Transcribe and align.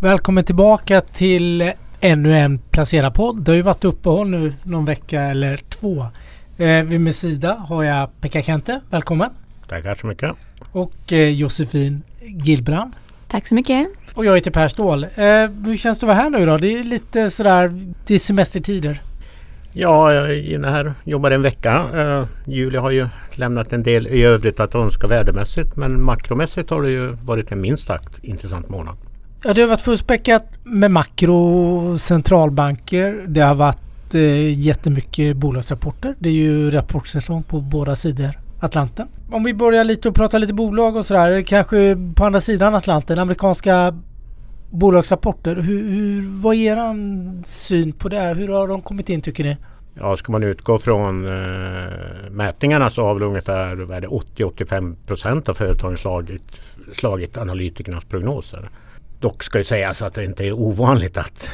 Välkommen 0.00 0.44
tillbaka 0.44 1.00
till 1.00 1.72
ännu 2.00 2.34
en 2.34 2.58
Placera-podd. 2.58 3.42
Det 3.42 3.50
har 3.50 3.56
ju 3.56 3.62
varit 3.62 3.84
uppehåll 3.84 4.28
nu 4.28 4.52
någon 4.62 4.84
vecka 4.84 5.22
eller 5.22 5.56
två. 5.56 6.06
Eh, 6.56 6.82
vid 6.84 7.00
min 7.00 7.14
sida 7.14 7.54
har 7.54 7.84
jag 7.84 8.20
Pekka 8.20 8.42
Kente. 8.42 8.80
Välkommen! 8.90 9.30
Tackar 9.68 9.94
så 9.94 10.06
mycket! 10.06 10.32
Och 10.72 11.12
eh, 11.12 11.28
Josefin 11.28 12.02
Gillbrand. 12.20 12.92
Tack 13.28 13.46
så 13.46 13.54
mycket! 13.54 13.88
Och 14.14 14.24
jag 14.24 14.34
heter 14.34 14.50
Per 14.50 14.68
Ståhl. 14.68 15.04
Eh, 15.04 15.10
hur 15.64 15.76
känns 15.76 16.00
det 16.00 16.04
att 16.04 16.08
vara 16.08 16.18
här 16.18 16.30
nu 16.30 16.46
då? 16.46 16.58
Det 16.58 16.78
är 16.78 16.84
lite 16.84 17.30
sådär, 17.30 17.92
det 18.06 18.14
är 18.14 18.18
semestertider. 18.18 19.00
Ja, 19.72 20.12
jag 20.12 20.30
är 20.30 20.54
inne 20.54 20.68
här 20.68 20.92
jobbar 21.04 21.30
en 21.30 21.42
vecka. 21.42 21.84
Uh, 21.94 22.26
Julia 22.46 22.80
har 22.80 22.90
ju 22.90 23.08
lämnat 23.34 23.72
en 23.72 23.82
del 23.82 24.06
i 24.06 24.22
övrigt 24.22 24.60
att 24.60 24.74
önska 24.74 25.06
vädermässigt 25.06 25.76
men 25.76 26.02
makromässigt 26.02 26.70
har 26.70 26.82
det 26.82 26.90
ju 26.90 27.06
varit 27.06 27.52
en 27.52 27.60
minst 27.60 27.86
sagt 27.86 28.24
intressant 28.24 28.68
månad. 28.68 28.96
Ja, 29.44 29.54
det 29.54 29.60
har 29.60 29.68
varit 29.68 29.80
fullspäckat 29.80 30.44
med 30.64 30.90
makro 30.90 31.98
centralbanker. 31.98 33.24
Det 33.28 33.40
har 33.40 33.54
varit 33.54 34.14
eh, 34.14 34.58
jättemycket 34.58 35.36
bolagsrapporter. 35.36 36.14
Det 36.18 36.28
är 36.28 36.32
ju 36.32 36.70
rapportsäsong 36.70 37.42
på 37.42 37.60
båda 37.60 37.96
sidor 37.96 38.30
Atlanten. 38.60 39.08
Om 39.30 39.44
vi 39.44 39.54
börjar 39.54 39.84
lite 39.84 40.08
och 40.08 40.14
pratar 40.14 40.38
lite 40.38 40.54
bolag 40.54 40.96
och 40.96 41.06
sådär. 41.06 41.42
Kanske 41.42 41.96
på 42.14 42.24
andra 42.24 42.40
sidan 42.40 42.74
Atlanten. 42.74 43.18
Amerikanska 43.18 43.98
bolagsrapporter. 44.70 45.56
Hur, 45.56 45.88
hur, 45.88 46.40
vad 46.42 46.54
är 46.54 46.76
er 46.76 47.44
syn 47.44 47.92
på 47.92 48.08
det? 48.08 48.34
Hur 48.34 48.48
har 48.48 48.68
de 48.68 48.82
kommit 48.82 49.08
in 49.08 49.22
tycker 49.22 49.44
ni? 49.44 49.56
Ja, 49.94 50.16
ska 50.16 50.32
man 50.32 50.42
utgå 50.42 50.78
från 50.78 51.26
eh, 51.26 52.30
mätningarna 52.30 52.90
så 52.90 53.06
har 53.06 53.14
väl 53.14 53.22
ungefär 53.22 53.76
80-85 53.76 54.96
procent 55.06 55.48
av 55.48 55.54
företagen 55.54 55.96
slagit, 55.96 56.60
slagit 56.92 57.36
analytikernas 57.36 58.04
prognoser. 58.04 58.70
Dock 59.20 59.42
ska 59.42 59.58
ju 59.58 59.64
sägas 59.64 60.02
att 60.02 60.14
det 60.14 60.24
inte 60.24 60.46
är 60.46 60.52
ovanligt 60.52 61.16
att, 61.16 61.50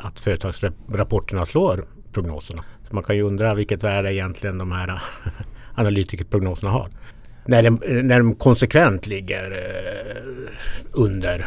att 0.00 0.20
företagsrapporterna 0.20 1.46
slår 1.46 1.84
prognoserna. 2.12 2.64
Så 2.88 2.94
man 2.94 3.04
kan 3.04 3.16
ju 3.16 3.22
undra 3.22 3.54
vilket 3.54 3.84
värde 3.84 4.14
egentligen 4.14 4.58
de 4.58 4.72
här 4.72 5.02
analytikerprognoserna 5.74 6.72
har. 6.72 6.88
När 7.46 7.62
de, 7.62 7.80
när 8.02 8.18
de 8.18 8.34
konsekvent 8.34 9.06
ligger 9.06 9.50
eh, 9.50 10.52
under, 10.92 11.46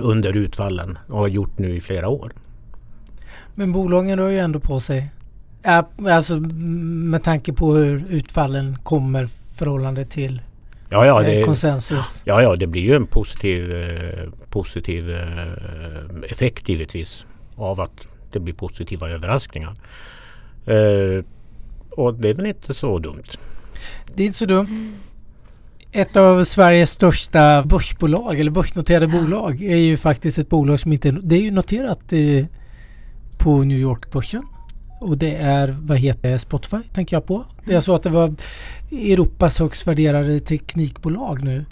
under 0.00 0.36
utfallen 0.36 0.98
och 1.08 1.18
har 1.18 1.28
gjort 1.28 1.58
nu 1.58 1.76
i 1.76 1.80
flera 1.80 2.08
år. 2.08 2.32
Men 3.54 3.72
bolagen 3.72 4.18
rör 4.18 4.28
ju 4.28 4.38
ändå 4.38 4.60
på 4.60 4.80
sig. 4.80 5.10
Alltså 6.08 6.40
med 6.40 7.22
tanke 7.22 7.52
på 7.52 7.74
hur 7.74 8.04
utfallen 8.08 8.78
kommer 8.82 9.28
förhållande 9.54 10.04
till 10.04 10.42
ja, 10.90 11.06
ja, 11.06 11.22
det, 11.22 11.44
konsensus. 11.44 12.22
Ja, 12.24 12.42
ja, 12.42 12.56
det 12.56 12.66
blir 12.66 12.82
ju 12.82 12.96
en 12.96 13.06
positiv, 13.06 13.72
eh, 13.72 14.30
positiv 14.50 15.10
eh, 15.10 16.30
effekt 16.30 16.68
givetvis 16.68 17.26
av 17.56 17.80
att 17.80 18.06
det 18.32 18.40
blir 18.40 18.54
positiva 18.54 19.10
överraskningar. 19.10 19.74
Eh, 20.66 21.24
och 21.90 22.14
det 22.14 22.28
är 22.28 22.34
väl 22.34 22.46
inte 22.46 22.74
så 22.74 22.98
dumt. 22.98 23.22
Det 24.14 24.22
är 24.22 24.26
inte 24.26 24.38
så 24.38 24.46
dumt. 24.46 24.92
Ett 25.92 26.16
av 26.16 26.44
Sveriges 26.44 26.90
största 26.90 27.62
börsbolag 27.62 28.40
eller 28.40 28.50
börsnoterade 28.50 29.06
ja. 29.06 29.20
bolag 29.20 29.62
är 29.62 29.76
ju 29.76 29.96
faktiskt 29.96 30.38
ett 30.38 30.48
bolag 30.48 30.80
som 30.80 30.92
inte 30.92 31.10
det 31.10 31.34
är 31.36 31.40
ju 31.40 31.50
noterat 31.50 32.12
i, 32.12 32.46
på 33.38 33.62
New 33.62 33.78
York-börsen. 33.78 34.42
Och 35.00 35.18
det 35.18 35.34
är, 35.36 35.76
vad 35.80 35.98
heter 35.98 36.30
det, 36.30 36.38
Spotify 36.38 36.76
tänker 36.92 37.16
jag 37.16 37.26
på. 37.26 37.44
Jag 37.64 37.82
såg 37.82 37.94
att 37.94 38.02
det 38.02 38.10
var 38.10 38.34
Europas 38.90 39.58
högst 39.58 39.86
värderade 39.86 40.40
teknikbolag 40.40 41.44
nu. 41.44 41.64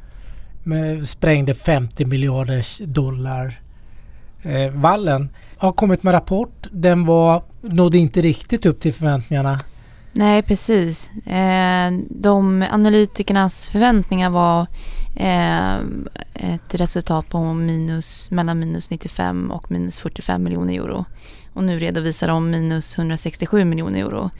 Med, 0.62 1.08
sprängde 1.08 1.54
50 1.54 2.04
miljarder 2.04 2.86
dollar 2.86 3.60
eh, 4.42 4.70
vallen. 4.70 5.28
Har 5.56 5.72
kommit 5.72 6.02
med 6.02 6.14
rapport. 6.14 6.66
Den 6.70 7.06
var, 7.06 7.42
nådde 7.60 7.98
inte 7.98 8.22
riktigt 8.22 8.66
upp 8.66 8.80
till 8.80 8.94
förväntningarna. 8.94 9.60
Nej, 10.12 10.42
precis. 10.42 11.10
Eh, 11.26 11.92
de 12.10 12.62
analytikernas 12.70 13.68
förväntningar 13.68 14.30
var 14.30 14.66
eh, 15.14 15.76
ett 16.34 16.74
resultat 16.74 17.28
på 17.28 17.54
minus, 17.54 18.30
mellan 18.30 18.58
minus 18.58 18.90
95 18.90 19.50
och 19.50 19.70
minus 19.70 19.98
45 19.98 20.42
miljoner 20.42 20.74
euro. 20.74 21.04
Och 21.52 21.64
nu 21.64 21.78
redovisar 21.78 22.28
de 22.28 22.50
minus 22.50 22.98
167 22.98 23.64
miljoner 23.64 24.00
euro. 24.00 24.30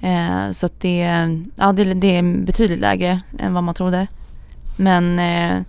Eh, 0.00 0.50
så 0.50 0.66
att 0.66 0.80
det, 0.80 1.28
ja, 1.56 1.72
det, 1.72 1.94
det, 1.94 2.16
är 2.16 2.22
betydligt 2.22 2.80
lägre 2.80 3.20
än 3.38 3.54
vad 3.54 3.64
man 3.64 3.74
trodde. 3.74 4.06
Men 4.78 5.18
eh, 5.18 5.62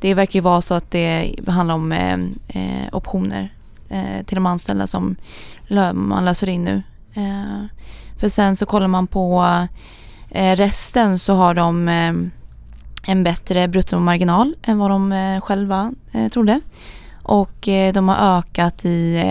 det 0.00 0.14
verkar 0.14 0.34
ju 0.34 0.40
vara 0.40 0.60
så 0.60 0.74
att 0.74 0.90
det 0.90 1.34
handlar 1.46 1.74
om 1.74 1.92
eh, 1.92 2.18
eh 2.48 2.88
optioner 2.92 3.52
eh, 3.88 4.24
till 4.26 4.34
de 4.34 4.46
anställda 4.46 4.86
som 4.86 5.16
lö 5.66 5.92
man 5.92 6.24
löser 6.24 6.48
in 6.48 6.64
nu. 6.64 6.82
Eh, 7.14 7.64
för 8.18 8.28
sen 8.28 8.56
så 8.56 8.66
kollar 8.66 8.88
man 8.88 9.06
på 9.06 9.44
eh, 10.30 10.56
resten 10.56 11.18
så 11.18 11.34
har 11.34 11.54
de 11.54 11.88
ehm, 11.88 12.30
en 13.06 13.24
bättre 13.24 13.68
bruttomarginal 13.68 14.54
än 14.62 14.78
vad 14.78 14.90
de 14.90 15.12
eh, 15.12 15.40
själva 15.40 15.92
eh, 16.12 16.28
trodde. 16.28 16.60
Och 17.22 17.68
eh, 17.68 17.92
de 17.92 18.08
har 18.08 18.38
ökat 18.38 18.84
i 18.84 19.22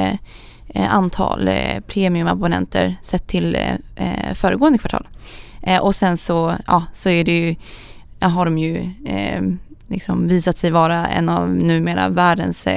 Eh, 0.78 0.94
antal 0.94 1.48
eh, 1.48 1.80
premiumabonnenter 1.88 2.96
sett 3.04 3.28
till 3.28 3.56
eh, 3.96 4.34
föregående 4.34 4.78
kvartal. 4.78 5.08
och 5.82 5.96
sen 5.96 6.18
så, 6.18 6.56
ja, 6.68 6.84
så 6.94 7.10
är 7.10 7.24
det 7.24 7.40
ju, 7.40 7.56
ja, 8.20 8.28
har 8.28 8.46
de 8.46 8.58
ju 8.58 8.90
liksom 9.88 10.28
visat 10.28 10.58
sig 10.58 10.72
vara 10.72 11.08
en 11.08 11.30
av 11.30 11.50
numera 11.50 12.10
världens 12.10 12.68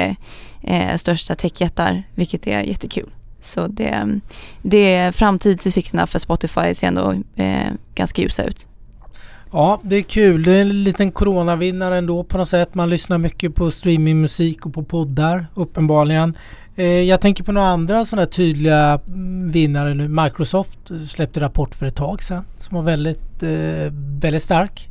största 0.96 1.34
techjättar, 1.34 2.02
vilket 2.14 2.46
är 2.46 2.60
jättekul. 2.60 3.10
Så 3.42 3.66
det, 3.66 4.20
det 4.62 5.16
framtidsutsikterna 5.16 6.06
för 6.06 6.18
Spotify 6.18 6.74
ser 6.74 6.86
ändå 6.86 7.14
eh, 7.36 7.72
ganska 7.94 8.22
ljusa 8.22 8.44
ut. 8.44 8.66
Ja, 9.52 9.80
det 9.82 9.96
är 9.96 10.02
kul. 10.02 10.42
Det 10.42 10.52
är 10.52 10.60
en 10.60 10.84
liten 10.84 11.12
coronavinnare 11.12 11.98
ändå 11.98 12.24
på 12.24 12.38
något 12.38 12.48
sätt. 12.48 12.74
Man 12.74 12.90
lyssnar 12.90 13.18
mycket 13.18 13.54
på 13.54 13.70
streamingmusik 13.70 14.66
och 14.66 14.74
på 14.74 14.82
poddar 14.82 15.46
uppenbarligen. 15.54 16.36
Eh, 16.76 16.86
jag 16.86 17.20
tänker 17.20 17.44
på 17.44 17.52
några 17.52 17.66
andra 17.66 18.04
sådana 18.04 18.26
tydliga 18.26 19.00
mm, 19.08 19.50
vinnare 19.52 19.94
nu. 19.94 20.08
Microsoft 20.08 20.78
släppte 21.08 21.40
rapport 21.40 21.74
för 21.74 21.86
ett 21.86 21.96
tag 21.96 22.22
sedan 22.22 22.44
som 22.58 22.76
var 22.76 22.82
väldigt, 22.82 23.42
eh, 23.42 23.92
väldigt 24.20 24.42
stark. 24.42 24.88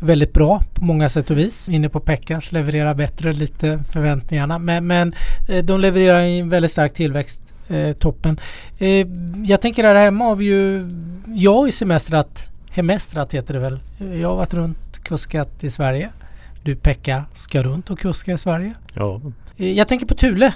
Väldigt 0.00 0.32
bra 0.32 0.62
på 0.74 0.84
många 0.84 1.08
sätt 1.08 1.30
och 1.30 1.38
vis. 1.38 1.68
Inne 1.68 1.88
på 1.88 2.00
Pekkas 2.00 2.52
levererar 2.52 2.94
bättre 2.94 3.32
lite 3.32 3.82
förväntningarna. 3.92 4.58
Men, 4.58 4.86
men 4.86 5.14
eh, 5.48 5.64
de 5.64 5.80
levererar 5.80 6.20
en 6.20 6.48
väldigt 6.48 6.72
stark 6.72 6.94
tillväxt. 6.94 7.42
Eh, 7.68 7.92
toppen. 7.92 8.40
Eh, 8.78 9.06
jag 9.44 9.60
tänker 9.60 9.84
här 9.84 9.94
hemma 9.94 10.24
har 10.24 10.36
vi 10.36 10.44
ju... 10.44 10.90
Jag 11.26 11.54
har 11.54 11.66
ju 11.66 11.72
semestrat, 11.72 12.49
hemestrat 12.70 13.34
heter 13.34 13.54
det 13.54 13.60
väl. 13.60 13.80
Jag 14.20 14.28
har 14.28 14.36
varit 14.36 14.54
runt 14.54 14.98
kuskat 15.02 15.64
i 15.64 15.70
Sverige. 15.70 16.10
Du 16.62 16.76
Pekka 16.76 17.24
ska 17.34 17.62
runt 17.62 17.90
och 17.90 17.98
kuska 17.98 18.32
i 18.32 18.38
Sverige. 18.38 18.74
Ja. 18.94 19.20
Eh, 19.56 19.72
jag 19.72 19.88
tänker 19.88 20.06
på 20.06 20.14
Thule 20.14 20.54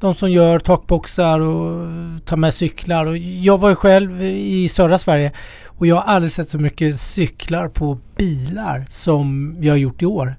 de 0.00 0.14
som 0.14 0.30
gör 0.30 0.58
takboxar 0.58 1.40
och 1.40 1.88
tar 2.24 2.36
med 2.36 2.54
cyklar. 2.54 3.06
Och 3.06 3.18
jag 3.18 3.58
var 3.58 3.68
ju 3.68 3.74
själv 3.74 4.22
i 4.22 4.68
södra 4.68 4.98
Sverige 4.98 5.32
och 5.64 5.86
jag 5.86 5.96
har 5.96 6.02
aldrig 6.02 6.32
sett 6.32 6.50
så 6.50 6.58
mycket 6.58 7.00
cyklar 7.00 7.68
på 7.68 7.98
bilar 8.16 8.86
som 8.88 9.56
jag 9.60 9.72
har 9.72 9.78
gjort 9.78 10.02
i 10.02 10.06
år. 10.06 10.36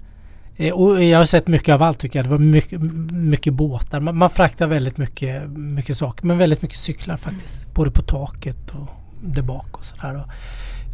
Eh, 0.58 0.74
och 0.74 1.04
jag 1.04 1.18
har 1.18 1.26
sett 1.26 1.48
mycket 1.48 1.74
av 1.74 1.82
allt 1.82 2.00
tycker 2.00 2.20
jag. 2.20 2.26
Det 2.26 2.30
var 2.30 2.38
mycket, 2.38 2.82
mycket 3.12 3.54
båtar. 3.54 4.00
Man, 4.00 4.18
man 4.18 4.30
fraktar 4.30 4.68
väldigt 4.68 4.98
mycket, 4.98 5.50
mycket 5.50 5.98
saker. 5.98 6.26
Men 6.26 6.38
väldigt 6.38 6.62
mycket 6.62 6.78
cyklar 6.78 7.18
faktiskt. 7.18 7.74
Både 7.74 7.92
på 7.92 8.02
taket 8.02 8.70
och 8.70 8.88
där 9.22 9.42
bak 9.42 9.78
och 9.78 9.86
sådär. 9.86 10.24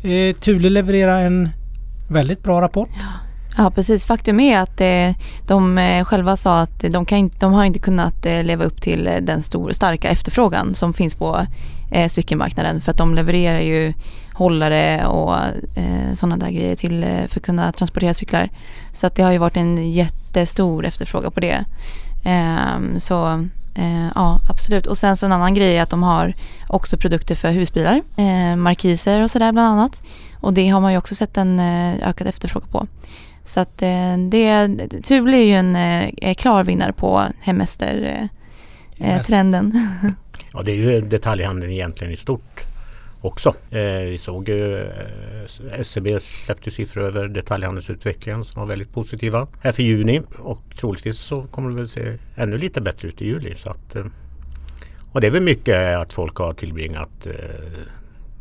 Eh, 0.06 0.36
Thule 0.36 0.70
levererar 0.70 1.22
en 1.22 1.50
väldigt 2.10 2.44
bra 2.44 2.62
rapport. 2.62 2.90
Ja. 2.94 3.26
Ja 3.58 3.72
precis, 3.72 4.06
faktum 4.06 4.40
är 4.40 4.60
att 4.60 4.82
eh, 4.82 5.24
de 5.48 5.78
eh, 5.78 6.06
själva 6.06 6.38
sa 6.38 6.60
att 6.60 6.80
de, 6.80 7.06
kan 7.06 7.18
inte, 7.18 7.38
de 7.40 7.54
har 7.54 7.66
inte 7.66 7.80
kunnat 7.80 8.26
eh, 8.26 8.44
leva 8.44 8.64
upp 8.64 8.82
till 8.82 9.08
eh, 9.08 9.16
den 9.16 9.44
stor, 9.44 9.72
starka 9.72 10.10
efterfrågan 10.10 10.76
som 10.76 10.94
finns 10.94 11.16
på 11.16 11.46
cykelmarknaden 12.10 12.82
för 12.82 12.92
att 12.92 12.98
de 12.98 13.16
levererar 13.16 13.60
ju 13.60 13.94
hållare 14.34 15.06
och 15.06 15.36
sådana 16.14 16.38
där 16.38 16.52
grejer 16.52 16.76
till, 16.76 17.02
för 17.02 17.40
att 17.40 17.46
kunna 17.46 17.72
transportera 17.72 18.14
cyklar. 18.14 18.50
Så 18.94 19.08
att 19.08 19.16
det 19.16 19.24
har 19.24 19.32
ju 19.32 19.38
varit 19.38 19.58
en 19.58 19.92
jättestor 19.92 20.86
efterfrågan 20.86 21.32
på 21.32 21.40
det. 21.40 21.66
Ehm, 22.26 23.00
så 23.00 23.48
ja, 24.16 24.40
absolut. 24.50 24.88
Och 24.88 24.98
sen 24.98 25.18
så 25.18 25.26
en 25.26 25.32
annan 25.32 25.54
grej 25.54 25.78
är 25.78 25.82
att 25.82 25.90
de 25.90 26.04
har 26.04 26.34
också 26.68 26.98
produkter 26.98 27.36
för 27.36 27.52
husbilar, 27.52 28.02
markiser 28.56 29.24
och 29.24 29.32
sådär 29.32 29.52
bland 29.52 29.68
annat. 29.68 30.04
Och 30.40 30.54
det 30.54 30.70
har 30.70 30.82
man 30.82 30.92
ju 30.92 30.98
också 30.98 31.16
sett 31.16 31.38
en 31.38 31.60
ökad 31.60 32.28
efterfrågan 32.28 32.70
på. 32.70 32.88
Så 33.46 33.60
att 33.60 33.82
eh, 33.82 34.18
det, 34.30 34.68
Thule 35.04 35.38
är 35.38 35.44
ju 35.44 35.54
en 35.54 35.76
eh, 35.76 36.34
klar 36.34 36.64
vinnare 36.64 36.94
på 36.94 37.24
hemestertrenden. 37.40 38.30
Eh, 40.04 40.10
ja, 40.54 40.62
det 40.62 40.72
är 40.72 40.76
ju 40.76 41.02
detaljhandeln 41.02 41.72
egentligen 41.72 42.14
i 42.14 42.18
stort 42.18 42.75
också. 43.26 43.50
Eh, 43.70 43.82
vi 43.82 44.18
såg 44.18 44.50
ju 44.50 44.82
eh, 44.82 45.80
SCB 45.80 46.20
släppte 46.20 46.72
siffror 46.72 47.04
över 47.04 47.28
detaljhandelsutvecklingen 47.28 48.46
som 48.46 48.60
var 48.62 48.68
väldigt 48.68 48.94
positiva 48.94 49.48
här 49.62 49.72
för 49.72 49.84
juni 49.84 50.22
och 50.38 50.62
troligtvis 50.80 51.18
så 51.18 51.44
kommer 51.44 51.70
det 51.70 51.76
väl 51.76 51.88
se 51.88 52.18
ännu 52.36 52.58
lite 52.58 52.82
bättre 52.82 53.08
ut 53.08 53.22
i 53.22 53.26
juli. 53.26 53.56
Så 53.56 53.70
att, 53.70 53.96
eh, 53.96 54.06
och 55.12 55.22
det 55.22 55.28
är 55.28 55.32
väl 55.32 55.44
mycket 55.44 55.98
att 55.98 56.14
folk 56.14 56.36
har 56.36 56.54
tillbringat 56.54 57.26
eh, 57.26 57.34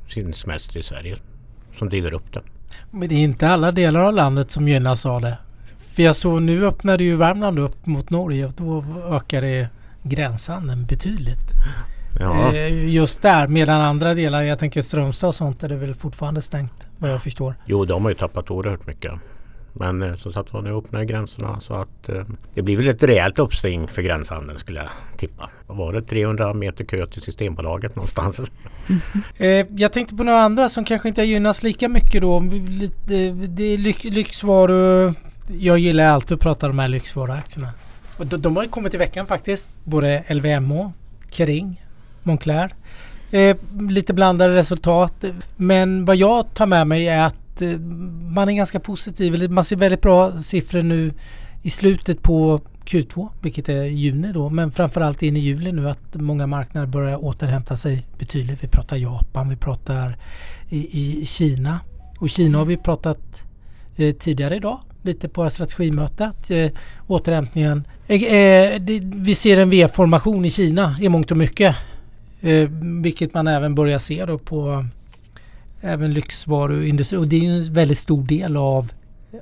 sin 0.09 0.33
semester 0.33 0.79
i 0.79 0.83
Sverige 0.83 1.17
som 1.79 1.89
driver 1.89 2.15
upp 2.15 2.33
det. 2.33 2.41
Men 2.91 3.09
det 3.09 3.15
är 3.15 3.25
inte 3.25 3.49
alla 3.49 3.73
delar 3.73 4.01
av 4.01 4.13
landet 4.13 4.51
som 4.51 4.69
gynnas 4.69 5.07
av 5.07 5.21
det. 5.21 5.39
För 5.95 6.03
jag 6.03 6.17
såg 6.17 6.43
nu 6.43 6.67
öppnade 6.67 7.05
ju 7.05 7.17
Värmland 7.17 7.59
upp 7.59 7.87
mot 7.87 8.11
Norge 8.11 8.47
och 8.47 8.53
då 8.57 8.85
ökade 9.11 9.69
gränshandeln 10.03 10.87
betydligt. 10.87 11.51
Ja. 12.21 12.55
Eh, 12.55 12.89
just 12.89 13.23
där 13.23 13.49
medan 13.49 13.81
andra 13.81 14.15
delar, 14.15 14.43
jag 14.43 14.59
tänker 14.59 14.83
Strömstad 14.83 15.29
och 15.29 15.35
sånt, 15.35 15.63
är 15.63 15.69
det 15.69 15.77
väl 15.77 15.95
fortfarande 15.95 16.43
stängt 16.43 16.87
vad 16.99 17.11
jag 17.11 17.23
förstår. 17.23 17.55
Jo, 17.67 17.85
de 17.85 18.03
har 18.03 18.11
ju 18.11 18.17
tappat 18.17 18.51
oerhört 18.51 18.87
mycket. 18.87 19.13
Men 19.77 20.03
eh, 20.03 20.15
som 20.15 20.33
sagt 20.33 20.53
var, 20.53 20.63
nu 20.63 20.73
öppnar 20.73 21.05
gränserna 21.05 21.61
så 21.61 21.75
att 21.75 22.09
eh, 22.09 22.25
det 22.55 22.63
blir 22.63 22.77
väl 22.77 22.89
ett 22.89 23.03
rejält 23.03 23.39
uppsving 23.39 23.89
för 23.89 24.03
gränshandeln 24.03 24.59
skulle 24.59 24.81
jag 24.81 24.91
tippa. 25.19 25.51
Var 25.67 25.93
det? 25.93 26.03
300 26.03 26.55
meter 26.55 26.85
kö 26.85 27.07
till 27.07 27.23
Systembolaget 27.23 27.97
någonstans. 27.97 28.51
Eh, 29.37 29.67
jag 29.77 29.93
tänkte 29.93 30.17
på 30.17 30.23
några 30.23 30.41
andra 30.41 30.69
som 30.69 30.85
kanske 30.85 31.09
inte 31.09 31.23
gynnas 31.23 31.63
lika 31.63 31.89
mycket 31.89 32.21
då. 32.23 32.41
Lite, 32.69 33.31
det 33.31 33.65
är 33.65 33.79
lyx, 33.79 34.05
lyxvaror. 34.05 35.15
Jag 35.49 35.79
gillar 35.79 36.05
alltid 36.05 36.35
att 36.35 36.41
prata 36.41 36.67
om 36.67 36.77
de 36.77 36.79
här 36.79 36.89
lyxvaruaktierna. 36.89 37.69
De, 38.19 38.37
de 38.37 38.57
har 38.57 38.63
ju 38.63 38.69
kommit 38.69 38.95
i 38.95 38.97
veckan 38.97 39.27
faktiskt. 39.27 39.79
Både 39.85 40.25
LVMH, 40.29 40.91
Kering, 41.31 41.84
Moncler. 42.25 42.75
Eh, 43.31 43.57
lite 43.89 44.15
blandade 44.15 44.55
resultat. 44.57 45.25
Men 45.57 46.05
vad 46.05 46.17
jag 46.17 46.55
tar 46.55 46.67
med 46.67 46.87
mig 46.87 47.09
är 47.09 47.27
att 47.27 47.63
eh, 47.63 47.79
man 48.35 48.49
är 48.49 48.53
ganska 48.53 48.81
positiv. 48.81 49.51
Man 49.51 49.65
ser 49.65 49.77
väldigt 49.77 50.03
bra 50.03 50.39
siffror 50.39 50.83
nu 50.83 51.13
i 51.63 51.71
slutet 51.71 52.23
på 52.23 52.61
Q2, 52.85 53.29
vilket 53.41 53.69
är 53.69 53.85
juni 53.85 54.33
då, 54.33 54.51
men 54.51 54.73
framförallt 54.73 55.23
in 55.23 55.37
i 55.37 55.41
juli 55.41 55.73
nu 55.73 55.91
att 55.91 56.15
många 56.15 56.47
marknader 56.47 56.87
börjar 56.87 57.25
återhämta 57.25 57.77
sig 57.77 58.07
betydligt. 58.19 58.65
Vi 58.65 58.69
pratar 58.69 58.97
Japan, 58.97 59.49
vi 59.49 59.57
pratar 59.57 60.17
i, 60.69 61.21
i 61.23 61.27
Kina. 61.27 61.81
Och 62.19 62.31
Kina 62.31 62.59
har 62.59 62.65
vi 62.65 62.77
pratat 62.77 63.43
eh, 63.97 64.15
tidigare 64.15 64.57
idag, 64.57 64.81
lite 65.03 65.29
på 65.29 65.51
strategimötet. 65.51 66.51
Eh, 66.51 66.71
återhämtningen. 67.07 67.85
Eh, 68.07 68.23
eh, 68.23 68.81
det, 68.81 69.01
vi 69.03 69.35
ser 69.35 69.59
en 69.59 69.71
V-formation 69.71 70.45
i 70.45 70.51
Kina 70.51 70.97
i 71.01 71.09
mångt 71.09 71.31
och 71.31 71.37
mycket. 71.37 71.77
Eh, 72.45 72.69
vilket 73.03 73.35
man 73.35 73.47
även 73.47 73.75
börjar 73.75 73.99
se 73.99 74.25
då 74.25 74.39
på 74.39 74.87
även 75.81 76.15
lyxvaruindustri. 76.15 77.19
Och 77.19 77.29
det 77.29 77.47
är 77.47 77.51
en 77.51 77.73
väldigt 77.73 77.99
stor 77.99 78.23
del 78.23 78.57
av 78.57 78.93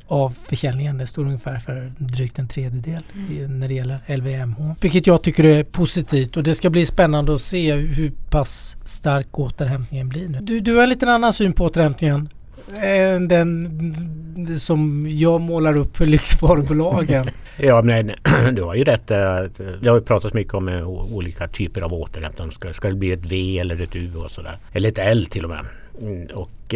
av 0.06 0.34
försäljningen. 0.44 0.98
Det 0.98 1.06
står 1.06 1.24
ungefär 1.24 1.58
för 1.58 1.92
drygt 1.98 2.38
en 2.38 2.48
tredjedel 2.48 3.02
mm. 3.30 3.60
när 3.60 3.68
det 3.68 3.74
gäller 3.74 4.16
LVMH. 4.16 4.74
Vilket 4.80 5.06
jag 5.06 5.22
tycker 5.22 5.44
är 5.44 5.64
positivt 5.64 6.36
och 6.36 6.42
det 6.42 6.54
ska 6.54 6.70
bli 6.70 6.86
spännande 6.86 7.34
att 7.34 7.42
se 7.42 7.74
hur 7.74 8.12
pass 8.30 8.76
stark 8.84 9.38
återhämtningen 9.38 10.08
blir 10.08 10.28
nu. 10.28 10.38
Du, 10.42 10.60
du 10.60 10.76
har 10.76 10.82
en 10.82 10.88
liten 10.88 11.08
annan 11.08 11.32
syn 11.32 11.52
på 11.52 11.64
återhämtningen 11.64 12.28
Eh, 12.68 13.20
den 13.20 14.58
som 14.58 15.06
jag 15.10 15.40
målar 15.40 15.76
upp 15.78 15.96
för 15.96 16.06
lyxvarubolagen. 16.06 17.26
ja, 17.58 17.82
men 17.82 18.12
du 18.52 18.62
har 18.62 18.74
ju 18.74 18.84
rätt. 18.84 19.10
Eh, 19.10 19.40
det 19.80 19.88
har 19.88 19.96
ju 19.96 20.00
pratats 20.00 20.34
mycket 20.34 20.54
om 20.54 20.68
eh, 20.68 20.88
olika 20.88 21.48
typer 21.48 21.80
av 21.80 21.94
återhämtning. 21.94 22.50
Ska, 22.50 22.72
ska 22.72 22.88
det 22.88 22.94
bli 22.94 23.12
ett 23.12 23.24
V 23.24 23.58
eller 23.58 23.82
ett 23.82 23.96
U 23.96 24.10
och 24.16 24.30
sådär. 24.30 24.58
Eller 24.72 24.88
ett 24.88 24.98
L 24.98 25.26
till 25.30 25.44
och 25.44 25.50
med. 25.50 25.64
Mm, 26.00 26.26
och 26.34 26.74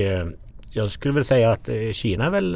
jag 0.71 0.91
skulle 0.91 1.15
väl 1.15 1.25
säga 1.25 1.51
att 1.51 1.69
Kina 1.93 2.27
är 2.27 2.31
väl 2.31 2.55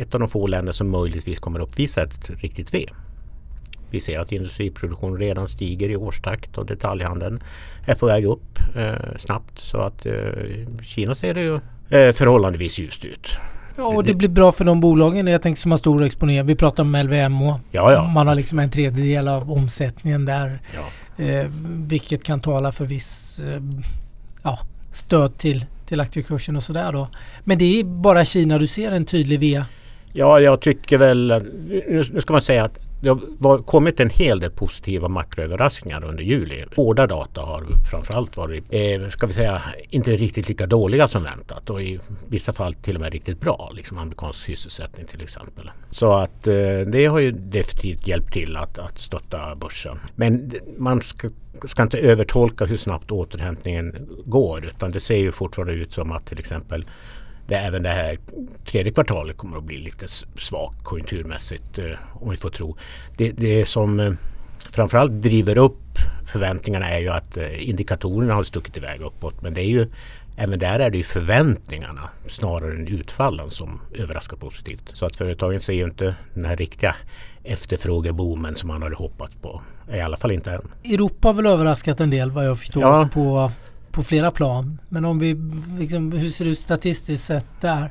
ett 0.00 0.14
av 0.14 0.20
de 0.20 0.28
få 0.28 0.46
länder 0.46 0.72
som 0.72 0.90
möjligtvis 0.90 1.38
kommer 1.38 1.60
uppvisa 1.60 2.02
ett 2.02 2.30
riktigt 2.30 2.74
V. 2.74 2.88
Vi 3.90 4.00
ser 4.00 4.18
att 4.18 4.32
industriproduktionen 4.32 5.18
redan 5.18 5.48
stiger 5.48 5.88
i 5.88 5.96
årstakt 5.96 6.58
och 6.58 6.66
detaljhandeln 6.66 7.42
är 7.86 7.94
på 7.94 8.06
väg 8.06 8.24
upp 8.24 8.58
eh, 8.76 9.16
snabbt. 9.16 9.58
Så 9.58 9.78
att 9.78 10.06
eh, 10.06 10.14
Kina 10.82 11.14
ser 11.14 11.34
det 11.34 11.40
ju 11.40 11.60
eh, 11.90 12.12
förhållandevis 12.12 12.78
ljust 12.78 13.04
ut. 13.04 13.28
Ja, 13.76 13.86
och 13.86 14.04
det 14.04 14.14
blir 14.14 14.28
bra 14.28 14.52
för 14.52 14.64
de 14.64 14.80
bolagen 14.80 15.26
jag 15.26 15.42
tänker 15.42 15.60
som 15.60 15.70
har 15.70 15.78
stor 15.78 16.04
exponering. 16.04 16.46
Vi 16.46 16.54
pratar 16.54 16.82
om 16.82 16.94
LVMH. 16.96 17.58
Ja, 17.70 17.92
ja. 17.92 18.06
Man 18.06 18.26
har 18.26 18.34
liksom 18.34 18.58
en 18.58 18.70
tredjedel 18.70 19.28
av 19.28 19.52
omsättningen 19.52 20.24
där. 20.24 20.58
Ja. 20.74 21.24
Eh, 21.24 21.46
vilket 21.66 22.24
kan 22.24 22.40
tala 22.40 22.72
för 22.72 22.84
viss 22.84 23.42
ja, 24.42 24.58
stöd 24.92 25.38
till 25.38 25.64
till 25.90 26.00
aktiekursen 26.00 26.56
och 26.56 26.62
sådär 26.62 26.92
då. 26.92 27.08
Men 27.44 27.58
det 27.58 27.80
är 27.80 27.84
bara 27.84 28.24
Kina 28.24 28.58
du 28.58 28.66
ser 28.66 28.92
en 28.92 29.04
tydlig 29.04 29.40
V? 29.40 29.64
Ja, 30.12 30.40
jag 30.40 30.60
tycker 30.60 30.98
väl, 30.98 31.42
nu 32.12 32.20
ska 32.20 32.32
man 32.32 32.42
säga 32.42 32.64
att 32.64 32.78
det 33.00 33.08
har 33.40 33.62
kommit 33.62 34.00
en 34.00 34.10
hel 34.10 34.40
del 34.40 34.50
positiva 34.50 35.08
makroöverraskningar 35.08 36.04
under 36.04 36.22
juli. 36.22 36.64
Hårda 36.76 37.06
data 37.06 37.40
har 37.40 37.66
framförallt 37.90 38.36
varit, 38.36 38.64
eh, 38.70 39.08
ska 39.08 39.26
vi 39.26 39.32
säga, 39.32 39.62
inte 39.90 40.10
riktigt 40.10 40.48
lika 40.48 40.66
dåliga 40.66 41.08
som 41.08 41.22
väntat 41.22 41.70
och 41.70 41.82
i 41.82 42.00
vissa 42.28 42.52
fall 42.52 42.74
till 42.74 42.94
och 42.94 43.00
med 43.00 43.12
riktigt 43.12 43.40
bra. 43.40 43.70
Liksom 43.74 43.98
amerikansk 43.98 44.38
sysselsättning 44.38 45.06
till 45.06 45.22
exempel. 45.22 45.70
Så 45.90 46.12
att 46.12 46.46
eh, 46.46 46.80
det 46.92 47.06
har 47.06 47.18
ju 47.18 47.30
definitivt 47.30 48.06
hjälpt 48.06 48.32
till 48.32 48.56
att, 48.56 48.78
att 48.78 48.98
stötta 48.98 49.54
börsen. 49.56 49.98
Men 50.14 50.52
man 50.78 51.00
ska, 51.00 51.28
ska 51.64 51.82
inte 51.82 51.98
övertolka 51.98 52.64
hur 52.64 52.76
snabbt 52.76 53.10
återhämtningen 53.10 54.08
går 54.24 54.64
utan 54.64 54.90
det 54.90 55.00
ser 55.00 55.16
ju 55.16 55.32
fortfarande 55.32 55.74
ut 55.74 55.92
som 55.92 56.12
att 56.12 56.26
till 56.26 56.38
exempel 56.38 56.84
det 57.50 57.58
även 57.58 57.82
det 57.82 57.88
här 57.88 58.18
tredje 58.66 58.92
kvartalet 58.92 59.36
kommer 59.36 59.56
att 59.56 59.64
bli 59.64 59.78
lite 59.78 60.08
svagt 60.38 60.84
konjunkturmässigt 60.84 61.78
eh, 61.78 61.84
om 62.12 62.30
vi 62.30 62.36
får 62.36 62.50
tro. 62.50 62.76
Det, 63.16 63.30
det 63.30 63.66
som 63.66 64.00
eh, 64.00 64.12
framförallt 64.72 65.12
driver 65.12 65.58
upp 65.58 65.98
förväntningarna 66.26 66.90
är 66.90 66.98
ju 66.98 67.08
att 67.08 67.36
eh, 67.36 67.68
indikatorerna 67.68 68.34
har 68.34 68.44
stuckit 68.44 68.76
iväg 68.76 69.00
uppåt. 69.00 69.42
Men 69.42 69.54
det 69.54 69.60
är 69.60 69.66
ju 69.66 69.88
även 70.36 70.58
där 70.58 70.78
är 70.80 70.90
det 70.90 70.96
ju 70.96 71.04
förväntningarna 71.04 72.10
snarare 72.28 72.74
än 72.74 72.88
utfallen 72.88 73.50
som 73.50 73.80
överraskar 73.94 74.36
positivt. 74.36 74.90
Så 74.92 75.06
att 75.06 75.16
företagen 75.16 75.60
ser 75.60 75.72
ju 75.72 75.84
inte 75.84 76.14
den 76.34 76.44
här 76.44 76.56
riktiga 76.56 76.96
efterfrågeboomen 77.44 78.54
som 78.54 78.68
man 78.68 78.82
hade 78.82 78.96
hoppats 78.96 79.34
på. 79.42 79.62
I 79.94 80.00
alla 80.00 80.16
fall 80.16 80.30
inte 80.30 80.50
än. 80.50 80.70
Europa 80.84 81.28
har 81.28 81.32
väl 81.32 81.46
överraskat 81.46 82.00
en 82.00 82.10
del 82.10 82.30
vad 82.30 82.46
jag 82.46 82.58
förstår 82.58 82.82
ja. 82.82 83.08
på 83.14 83.52
på 83.92 84.02
flera 84.02 84.30
plan. 84.30 84.80
Men 84.88 85.04
om 85.04 85.18
vi, 85.18 85.36
liksom, 85.78 86.12
hur 86.12 86.28
ser 86.28 86.44
det 86.44 86.50
ut 86.50 86.58
statistiskt 86.58 87.24
sett 87.24 87.60
där? 87.60 87.90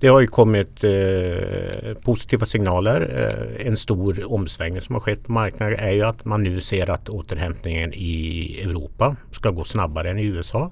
Det 0.00 0.08
har 0.08 0.20
ju 0.20 0.26
kommit 0.26 0.84
eh, 0.84 1.94
positiva 2.04 2.46
signaler. 2.46 3.28
Eh, 3.32 3.66
en 3.66 3.76
stor 3.76 4.32
omsvängning 4.32 4.80
som 4.80 4.94
har 4.94 5.00
skett 5.00 5.24
på 5.24 5.32
marknaden 5.32 5.78
är 5.78 5.90
ju 5.90 6.02
att 6.02 6.24
man 6.24 6.42
nu 6.42 6.60
ser 6.60 6.90
att 6.90 7.08
återhämtningen 7.08 7.92
i 7.94 8.60
Europa 8.60 9.16
ska 9.32 9.50
gå 9.50 9.64
snabbare 9.64 10.10
än 10.10 10.18
i 10.18 10.24
USA. 10.24 10.70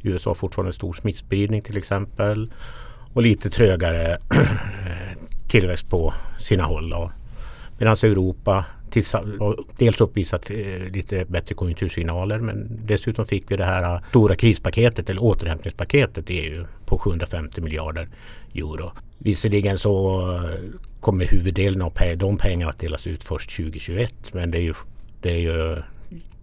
I 0.00 0.08
USA 0.08 0.30
har 0.30 0.34
fortfarande 0.34 0.72
stor 0.72 0.92
smittspridning 0.92 1.62
till 1.62 1.76
exempel 1.76 2.52
och 3.12 3.22
lite 3.22 3.50
trögare 3.50 4.18
tillväxt 5.48 5.90
på 5.90 6.14
sina 6.38 6.64
håll. 6.64 7.10
Medan 7.78 7.96
Europa 8.02 8.64
dels 9.78 10.00
uppvisat 10.00 10.50
eh, 10.50 10.56
lite 10.92 11.24
bättre 11.24 11.54
konjunktursignaler 11.54 12.38
men 12.38 12.80
dessutom 12.86 13.26
fick 13.26 13.50
vi 13.50 13.56
det 13.56 13.64
här 13.64 14.00
stora 14.08 14.36
krispaketet 14.36 15.10
eller 15.10 15.22
återhämtningspaketet 15.22 16.30
i 16.30 16.34
EU 16.34 16.64
på 16.86 16.98
750 16.98 17.60
miljarder 17.60 18.08
euro. 18.54 18.92
Visserligen 19.18 19.78
så 19.78 20.20
eh, 20.36 20.58
kommer 21.00 21.24
huvuddelen 21.24 21.82
av 21.82 21.92
de 22.16 22.38
pengarna 22.38 22.70
att 22.70 22.78
delas 22.78 23.06
ut 23.06 23.24
först 23.24 23.56
2021 23.56 24.12
men 24.32 24.50
det 24.50 24.58
är 24.58 24.62
ju, 24.62 24.74
det 25.20 25.30
är 25.30 25.38
ju 25.38 25.82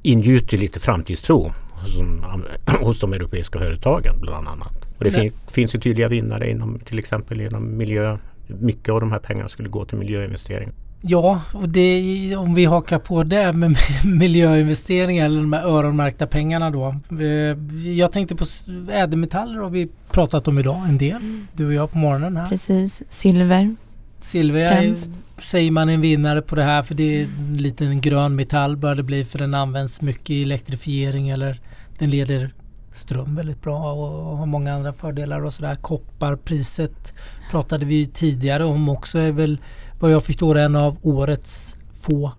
ingjuter 0.01 0.57
lite 0.57 0.79
framtidstro 0.79 1.51
hos 1.81 1.97
de, 1.97 2.23
hos 2.79 2.99
de 2.99 3.13
europeiska 3.13 3.59
företagen 3.59 4.15
bland 4.21 4.47
annat. 4.47 4.85
Och 4.97 5.03
det 5.03 5.11
fin, 5.11 5.31
finns 5.51 5.75
ju 5.75 5.79
tydliga 5.79 6.07
vinnare 6.07 6.49
inom 6.49 6.79
till 6.79 6.99
exempel 6.99 7.41
inom 7.41 7.77
miljö. 7.77 8.17
Mycket 8.47 8.89
av 8.89 8.99
de 8.99 9.11
här 9.11 9.19
pengarna 9.19 9.49
skulle 9.49 9.69
gå 9.69 9.85
till 9.85 9.97
miljöinvesteringar. 9.97 10.73
Ja, 11.01 11.41
och 11.53 11.69
det, 11.69 12.35
om 12.35 12.55
vi 12.55 12.65
hakar 12.65 12.99
på 12.99 13.23
det 13.23 13.53
med 13.53 13.77
miljöinvesteringar 14.05 15.25
eller 15.25 15.41
de 15.41 15.53
här 15.53 15.63
öronmärkta 15.63 16.27
pengarna 16.27 16.69
då. 16.69 16.95
Eh, 17.19 17.87
jag 17.87 18.11
tänkte 18.11 18.35
på 18.35 18.45
ädelmetaller 18.91 19.59
har 19.59 19.69
vi 19.69 19.89
pratat 20.11 20.47
om 20.47 20.59
idag 20.59 20.89
en 20.89 20.97
del. 20.97 21.21
Du 21.53 21.67
och 21.67 21.73
jag 21.73 21.91
på 21.91 21.97
morgonen 21.97 22.37
här. 22.37 22.49
Precis, 22.49 23.03
silver. 23.09 23.75
Silver 24.21 24.59
är, 24.59 24.95
säger 25.37 25.71
man 25.71 25.89
en 25.89 26.01
vinnare 26.01 26.41
på 26.41 26.55
det 26.55 26.63
här 26.63 26.83
för 26.83 26.95
det 26.95 27.21
är 27.21 27.27
en 27.39 27.57
liten 27.57 28.01
grön 28.01 28.35
metall 28.35 28.77
bör 28.77 28.95
det 28.95 29.03
bli 29.03 29.25
för 29.25 29.39
den 29.39 29.53
används 29.53 30.01
mycket 30.01 30.29
i 30.29 30.43
elektrifiering 30.43 31.29
eller 31.29 31.59
den 31.97 32.09
leder 32.09 32.53
ström 32.91 33.35
väldigt 33.35 33.61
bra 33.61 33.93
och 33.93 34.37
har 34.37 34.45
många 34.45 34.73
andra 34.73 34.93
fördelar 34.93 35.45
och 35.45 35.53
sådär. 35.53 35.75
Kopparpriset 35.75 37.13
pratade 37.51 37.85
vi 37.85 38.05
tidigare 38.05 38.63
om 38.63 38.89
också 38.89 39.19
är 39.19 39.31
väl 39.31 39.59
vad 40.01 40.11
jag 40.11 40.23
förstår 40.23 40.57
en 40.57 40.75
av 40.75 40.97
årets 41.01 41.77
få 41.93 42.31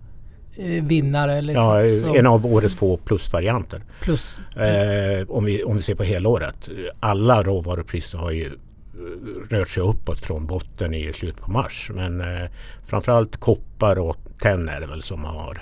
eh, 0.57 0.83
vinnare. 0.83 1.41
Liksom, 1.41 1.63
ja, 1.63 1.89
så- 1.89 2.15
en 2.15 2.27
av 2.27 2.45
årets 2.45 2.75
få 2.75 2.97
plusvarianter. 2.97 3.81
plus. 4.01 4.39
Eh, 4.55 5.29
om, 5.29 5.45
vi, 5.45 5.63
om 5.63 5.75
vi 5.77 5.81
ser 5.81 5.95
på 5.95 6.03
helåret. 6.03 6.69
Alla 6.99 7.43
råvarupriser 7.43 8.17
har 8.17 8.31
ju 8.31 8.45
eh, 8.45 8.51
rört 9.49 9.69
sig 9.69 9.83
uppåt 9.83 10.19
från 10.19 10.45
botten 10.45 10.93
i 10.93 11.13
slutet 11.13 11.41
på 11.41 11.51
mars. 11.51 11.91
Men 11.93 12.21
eh, 12.21 12.49
framförallt 12.85 13.37
koppar 13.37 13.99
och 13.99 14.17
tenn 14.41 14.69
är 14.69 14.79
det 14.81 14.87
väl 14.87 15.01
som 15.01 15.23
har 15.23 15.61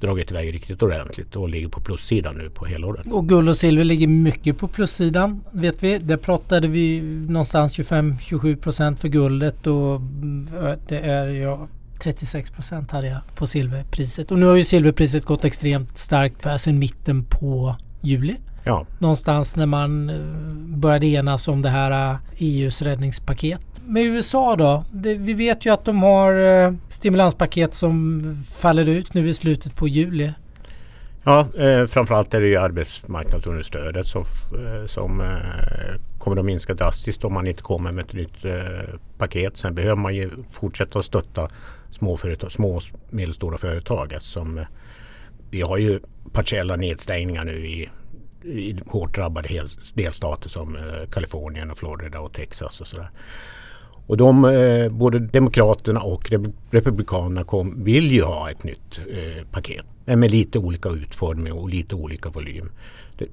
dragit 0.00 0.30
iväg 0.30 0.54
riktigt 0.54 0.82
ordentligt 0.82 1.36
och 1.36 1.48
ligger 1.48 1.68
på 1.68 1.80
plussidan 1.80 2.34
nu 2.34 2.50
på 2.50 2.66
helåret. 2.66 3.06
Och 3.12 3.28
guld 3.28 3.48
och 3.48 3.56
silver 3.56 3.84
ligger 3.84 4.08
mycket 4.08 4.58
på 4.58 4.68
plussidan 4.68 5.44
vet 5.50 5.82
vi. 5.82 5.98
Där 5.98 6.16
pratade 6.16 6.68
vi 6.68 7.00
någonstans 7.28 7.78
25-27 7.78 8.56
procent 8.56 8.98
för 8.98 9.08
guldet 9.08 9.66
och 9.66 9.96
mm, 9.96 10.48
äh, 10.66 10.74
det 10.88 10.98
är 10.98 11.28
ja, 11.28 11.68
36 12.00 12.50
procent 12.50 12.90
hade 12.90 13.06
jag 13.08 13.20
på 13.34 13.46
silverpriset. 13.46 14.30
Och 14.30 14.38
nu 14.38 14.46
har 14.46 14.56
ju 14.56 14.64
silverpriset 14.64 15.24
gått 15.24 15.44
extremt 15.44 15.98
starkt 15.98 16.60
sedan 16.60 16.78
mitten 16.78 17.24
på 17.24 17.76
juli. 18.00 18.36
Ja, 18.66 18.86
Någonstans 18.98 19.56
när 19.56 19.66
man 19.66 20.10
eh, 20.10 20.16
började 20.76 21.06
enas 21.06 21.48
om 21.48 21.62
det 21.62 21.68
här 21.68 22.12
eh, 22.12 22.18
EUs 22.38 22.82
räddningspaket. 22.82 23.60
Med 23.84 24.02
USA 24.04 24.56
då? 24.56 24.84
Det, 24.92 25.14
vi 25.14 25.34
vet 25.34 25.66
ju 25.66 25.72
att 25.72 25.84
de 25.84 26.02
har 26.02 26.32
eh, 26.32 26.72
stimulanspaket 26.88 27.74
som 27.74 28.22
faller 28.54 28.88
ut 28.88 29.14
nu 29.14 29.28
i 29.28 29.34
slutet 29.34 29.76
på 29.76 29.88
juli. 29.88 30.32
ja 31.24 31.46
eh, 31.58 31.86
framförallt 31.86 32.34
är 32.34 32.40
det 32.40 32.46
ju 32.46 32.56
arbetsmarknadsunderstödet 32.56 34.06
som, 34.06 34.24
som 34.86 35.20
eh, 35.20 35.26
kommer 36.18 36.36
att 36.36 36.44
minska 36.44 36.74
drastiskt 36.74 37.24
om 37.24 37.34
man 37.34 37.46
inte 37.46 37.62
kommer 37.62 37.92
med 37.92 38.04
ett 38.04 38.12
nytt 38.12 38.44
eh, 38.44 38.94
paket. 39.18 39.56
Sen 39.56 39.74
behöver 39.74 39.96
man 39.96 40.14
ju 40.14 40.30
fortsätta 40.52 40.98
att 40.98 41.04
stötta 41.04 41.48
små, 41.90 42.16
företag, 42.16 42.52
små 42.52 42.76
och 42.76 42.82
medelstora 43.10 43.58
företag 43.58 44.12
eftersom 44.12 44.64
vi 45.50 45.60
har 45.60 45.76
ju 45.76 46.00
partiella 46.32 46.76
nedstängningar 46.76 47.44
nu 47.44 47.66
i, 47.66 47.88
i 48.46 48.80
hårt 48.86 49.14
drabbade 49.14 49.48
hel, 49.48 49.68
delstater 49.94 50.48
som 50.48 50.76
eh, 50.76 51.10
Kalifornien 51.10 51.70
och 51.70 51.78
Florida 51.78 52.20
och 52.20 52.32
Texas 52.32 52.80
och 52.80 52.86
sådär. 52.86 53.10
Och 54.06 54.16
de, 54.16 54.44
eh, 54.44 54.88
både 54.88 55.18
Demokraterna 55.18 56.00
och 56.00 56.32
Republikanerna 56.70 57.44
kom, 57.44 57.84
vill 57.84 58.12
ju 58.12 58.22
ha 58.22 58.50
ett 58.50 58.64
nytt 58.64 59.00
eh, 59.10 59.44
paket. 59.50 59.86
Men 60.04 60.20
med 60.20 60.30
lite 60.30 60.58
olika 60.58 60.88
utformning 60.88 61.52
och 61.52 61.68
lite 61.68 61.94
olika 61.94 62.28
volym. 62.28 62.70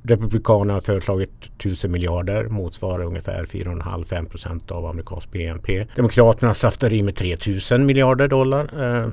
Republikanerna 0.03 0.74
har 0.74 0.82
föreslagit 0.82 1.29
1000 1.58 1.91
miljarder, 1.91 2.48
motsvarar 2.48 3.03
ungefär 3.03 3.46
4,5-5 3.46 4.25
procent 4.25 4.72
av 4.72 4.86
amerikansk 4.86 5.32
BNP. 5.32 5.88
Demokraterna 5.96 6.53
saftar 6.53 6.93
i 6.93 7.03
med 7.03 7.15
3000 7.15 7.86
miljarder 7.86 8.27
dollar. 8.27 8.70
Eh, 8.82 9.08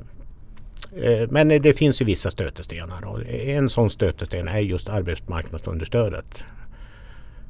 Eh, 0.95 1.27
men 1.29 1.47
det 1.47 1.77
finns 1.77 2.01
ju 2.01 2.05
vissa 2.05 2.31
stötestenar. 2.31 3.05
Och 3.05 3.25
en 3.29 3.69
sån 3.69 3.89
stötesten 3.89 4.47
är 4.47 4.59
just 4.59 4.89
arbetsmarknadsunderstödet. 4.89 6.43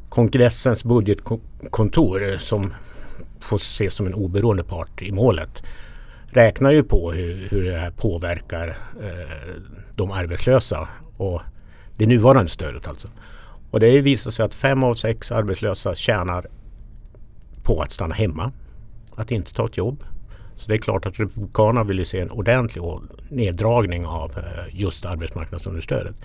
Kongressens 0.10 0.84
budgetkontor 0.84 2.38
som 2.38 2.74
får 3.40 3.58
ses 3.58 3.94
som 3.94 4.08
en 4.08 4.14
oberoende 4.14 4.64
part 4.64 5.02
i 5.02 5.12
målet 5.12 5.64
räknar 6.28 6.72
ju 6.72 6.84
på 6.84 7.12
hur, 7.12 7.48
hur 7.50 7.66
det 7.66 7.78
här 7.78 7.92
påverkar 7.92 8.68
eh, 9.02 9.62
de 9.96 10.12
arbetslösa 10.12 10.88
och 11.18 11.42
det 11.98 12.08
nuvarande 12.08 12.52
stödet 12.52 12.88
alltså. 12.88 13.08
Och 13.72 13.80
det 13.80 14.02
visar 14.02 14.32
sig 14.32 14.46
att 14.46 14.56
fem 14.56 14.84
av 14.84 14.96
sex 14.96 15.32
arbetslösa 15.32 15.96
tjänar 15.96 16.46
på 17.64 17.82
att 17.82 17.92
stanna 17.92 18.16
hemma, 18.16 18.52
att 19.16 19.32
inte 19.32 19.54
ta 19.54 19.66
ett 19.66 19.78
jobb. 19.78 20.04
Så 20.62 20.68
det 20.68 20.74
är 20.74 20.78
klart 20.78 21.06
att 21.06 21.20
Republikanerna 21.20 21.84
vill 21.84 22.00
ju 22.00 22.06
se 22.06 22.20
en 22.20 22.32
ordentlig 22.32 22.84
neddragning 23.30 24.06
av 24.06 24.32
eh, 24.38 24.80
just 24.80 25.06
arbetsmarknadsunderstödet. 25.06 26.16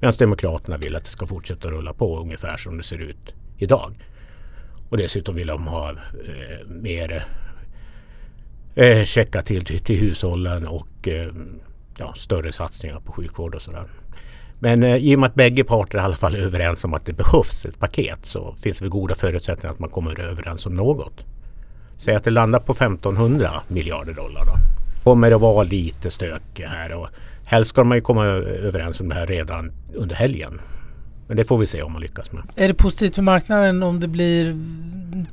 Medan 0.00 0.12
Demokraterna 0.18 0.76
vill 0.76 0.96
att 0.96 1.04
det 1.04 1.10
ska 1.10 1.26
fortsätta 1.26 1.70
rulla 1.70 1.92
på 1.92 2.20
ungefär 2.20 2.56
som 2.56 2.76
det 2.76 2.82
ser 2.82 2.98
ut 2.98 3.34
idag. 3.58 3.94
Och 4.88 4.96
dessutom 4.96 5.34
vill 5.34 5.46
de 5.46 5.66
ha 5.66 5.90
eh, 5.90 6.66
mer 6.66 7.24
eh, 8.74 9.04
checka 9.04 9.42
till, 9.42 9.64
till, 9.64 9.80
till 9.80 9.96
hushållen 9.96 10.66
och 10.66 11.08
eh, 11.08 11.32
ja, 11.98 12.12
större 12.16 12.52
satsningar 12.52 13.00
på 13.00 13.12
sjukvård 13.12 13.54
och 13.54 13.62
sådär. 13.62 13.84
Men 14.58 14.82
eh, 14.82 14.96
i 14.96 15.14
och 15.14 15.20
med 15.20 15.26
att 15.28 15.34
bägge 15.34 15.64
parter 15.64 15.98
i 15.98 16.00
alla 16.00 16.16
fall 16.16 16.34
är 16.34 16.38
överens 16.38 16.84
om 16.84 16.94
att 16.94 17.06
det 17.06 17.12
behövs 17.12 17.64
ett 17.64 17.78
paket 17.78 18.26
så 18.26 18.56
finns 18.62 18.78
det 18.78 18.84
väl 18.84 18.90
goda 18.90 19.14
förutsättningar 19.14 19.72
att 19.72 19.78
man 19.78 19.90
kommer 19.90 20.20
överens 20.20 20.66
om 20.66 20.74
något. 20.74 21.24
Säg 22.04 22.14
att 22.14 22.24
det 22.24 22.30
landar 22.30 22.58
på 22.58 22.72
1500 22.72 23.50
miljarder 23.68 24.12
dollar 24.12 24.44
då. 24.44 24.52
Kommer 25.04 25.30
det 25.30 25.36
vara 25.36 25.62
lite 25.62 26.10
stök 26.10 26.60
här 26.60 26.94
och 26.94 27.08
helst 27.44 27.70
ska 27.70 27.84
man 27.84 27.96
ju 27.96 28.00
komma 28.00 28.24
överens 28.24 29.00
om 29.00 29.08
det 29.08 29.14
här 29.14 29.26
redan 29.26 29.72
under 29.94 30.16
helgen. 30.16 30.60
Men 31.26 31.36
det 31.36 31.44
får 31.44 31.58
vi 31.58 31.66
se 31.66 31.82
om 31.82 31.92
man 31.92 32.02
lyckas 32.02 32.32
med. 32.32 32.42
Är 32.56 32.68
det 32.68 32.74
positivt 32.74 33.14
för 33.14 33.22
marknaden 33.22 33.82
om 33.82 34.00
det 34.00 34.08
blir 34.08 34.56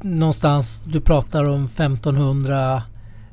någonstans, 0.01 0.81
du 0.85 1.01
pratar 1.01 1.49
om 1.49 1.65
1500. 1.65 2.83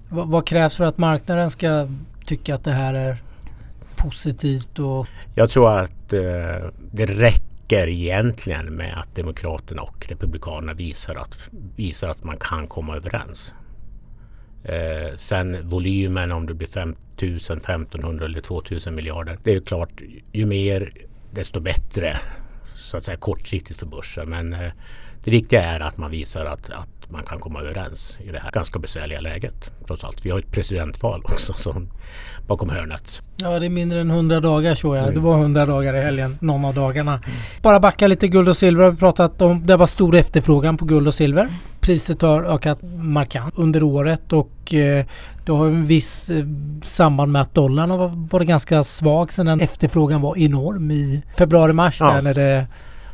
Vad, 0.09 0.28
vad 0.28 0.47
krävs 0.47 0.76
för 0.76 0.85
att 0.85 0.99
marknaden 0.99 1.50
ska 1.50 1.88
tycka 2.26 2.54
att 2.54 2.64
det 2.64 2.73
här 2.73 2.95
är 2.95 3.23
positivt 3.97 4.78
och 4.78 5.07
Jag 5.35 5.50
tror 5.50 5.78
att 5.78 6.12
eh, 6.12 6.21
det 6.92 7.07
räcker 7.07 7.48
egentligen 7.77 8.75
med 8.75 8.99
att 8.99 9.15
Demokraterna 9.15 9.83
och 9.83 10.07
Republikanerna 10.09 10.75
visar 10.75 11.15
att, 11.15 11.35
visar 11.77 12.09
att 12.09 12.25
man 12.25 12.37
kan 12.37 12.67
komma 12.67 12.97
överens. 12.97 13.55
Eh, 14.65 15.17
sen 15.17 15.69
volymen 15.69 16.33
om 16.33 16.47
det 16.47 16.55
blir 16.55 16.69
5 16.69 16.97
000, 17.23 17.37
1500 17.37 18.25
eller 18.25 18.41
2000 18.41 18.95
miljarder. 18.95 19.39
Det 19.43 19.51
är 19.51 19.55
ju 19.55 19.61
klart, 19.61 20.03
ju 20.33 20.47
mer 20.47 20.93
desto 21.31 21.61
bättre 21.61 22.17
så 22.77 22.97
att 22.97 23.03
säga 23.03 23.17
kortsiktigt 23.17 23.81
för 23.81 23.87
börsen. 23.87 24.29
Men 24.29 24.53
eh, 24.53 24.73
det 25.25 25.31
viktiga 25.31 25.63
är 25.63 25.81
att 25.81 25.97
man 25.97 26.11
visar 26.11 26.45
att, 26.45 26.71
att 26.71 26.98
man 27.11 27.23
kan 27.25 27.38
komma 27.38 27.61
överens 27.61 28.19
i 28.21 28.33
det 28.33 28.38
här 28.38 28.50
ganska 28.50 28.79
besvärliga 28.79 29.21
läget. 29.21 29.71
Trots 29.87 30.05
allt. 30.05 30.27
Vi 30.27 30.31
har 30.31 30.38
ett 30.38 30.53
presidentval 30.53 31.23
också 31.25 31.53
som 31.53 31.88
bakom 32.47 32.69
hörnet. 32.71 33.23
Ja, 33.37 33.59
det 33.59 33.67
är 33.67 33.71
mindre 33.71 34.00
än 34.00 34.11
100 34.11 34.41
dagar 34.41 34.75
tror 34.75 34.97
jag. 34.97 35.03
Mm. 35.03 35.15
Det 35.15 35.21
var 35.21 35.38
100 35.38 35.67
dagar 35.67 35.95
i 35.95 36.00
helgen, 36.00 36.38
någon 36.41 36.65
av 36.65 36.75
dagarna. 36.75 37.21
Bara 37.62 37.81
backa 37.81 38.07
lite 38.07 38.29
guld 38.29 38.49
och 38.49 38.57
silver 38.57 38.85
har 38.85 38.91
vi 38.91 38.97
pratat 38.97 39.43
om. 39.43 39.67
Det 39.67 39.77
var 39.77 39.87
stor 39.87 40.15
efterfrågan 40.17 40.77
på 40.77 40.85
guld 40.85 41.09
och 41.09 41.15
silver. 41.15 41.49
Priset 41.81 42.23
har 42.23 42.43
ökat 42.43 42.79
markant 43.03 43.55
under 43.57 43.83
året 43.83 44.33
och 44.33 44.75
eh, 44.75 45.07
det 45.47 45.53
har 45.53 45.67
en 45.67 45.87
viss 45.87 46.31
eh, 46.31 46.45
samband 46.85 47.33
med 47.33 47.43
att 47.43 47.55
dollarn 47.55 47.91
har 47.91 48.29
varit 48.31 48.49
ganska 48.49 48.85
svag 48.85 49.33
sedan 49.33 49.61
efterfrågan 49.61 50.21
var 50.21 50.38
enorm 50.38 50.91
i 50.91 51.23
februari-mars 51.38 51.97
Ja. 52.00 52.12
där 52.12 52.23
när 52.23 52.35
det 52.35 52.67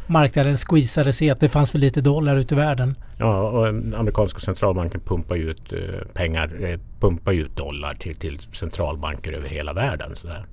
marknaden 0.07 0.57
squeezade 0.57 1.13
sig 1.13 1.31
att 1.31 1.41
det 1.41 1.49
fanns 1.49 1.71
för 1.73 1.79
lite 1.79 2.01
dollar 2.01 2.37
ute 2.37 2.55
i 2.55 2.59
världen. 2.59 2.95
Ja, 3.19 3.49
och 3.49 3.67
amerikanska 3.69 4.41
centralbanken 4.41 5.01
pumpar 5.01 5.37
ju 5.37 5.51
ut 5.51 5.73
eh, 5.73 5.79
pengar, 6.15 6.65
eh, 6.65 6.81
pumpar 7.01 7.33
ju 7.33 7.43
ut 7.43 7.57
dollar 7.57 7.95
till, 7.95 8.17
till 8.17 8.39
centralbanker 8.53 9.33
över 9.33 9.49
hela 9.49 9.73
världen. 9.73 10.17
Sådär. 10.17 10.45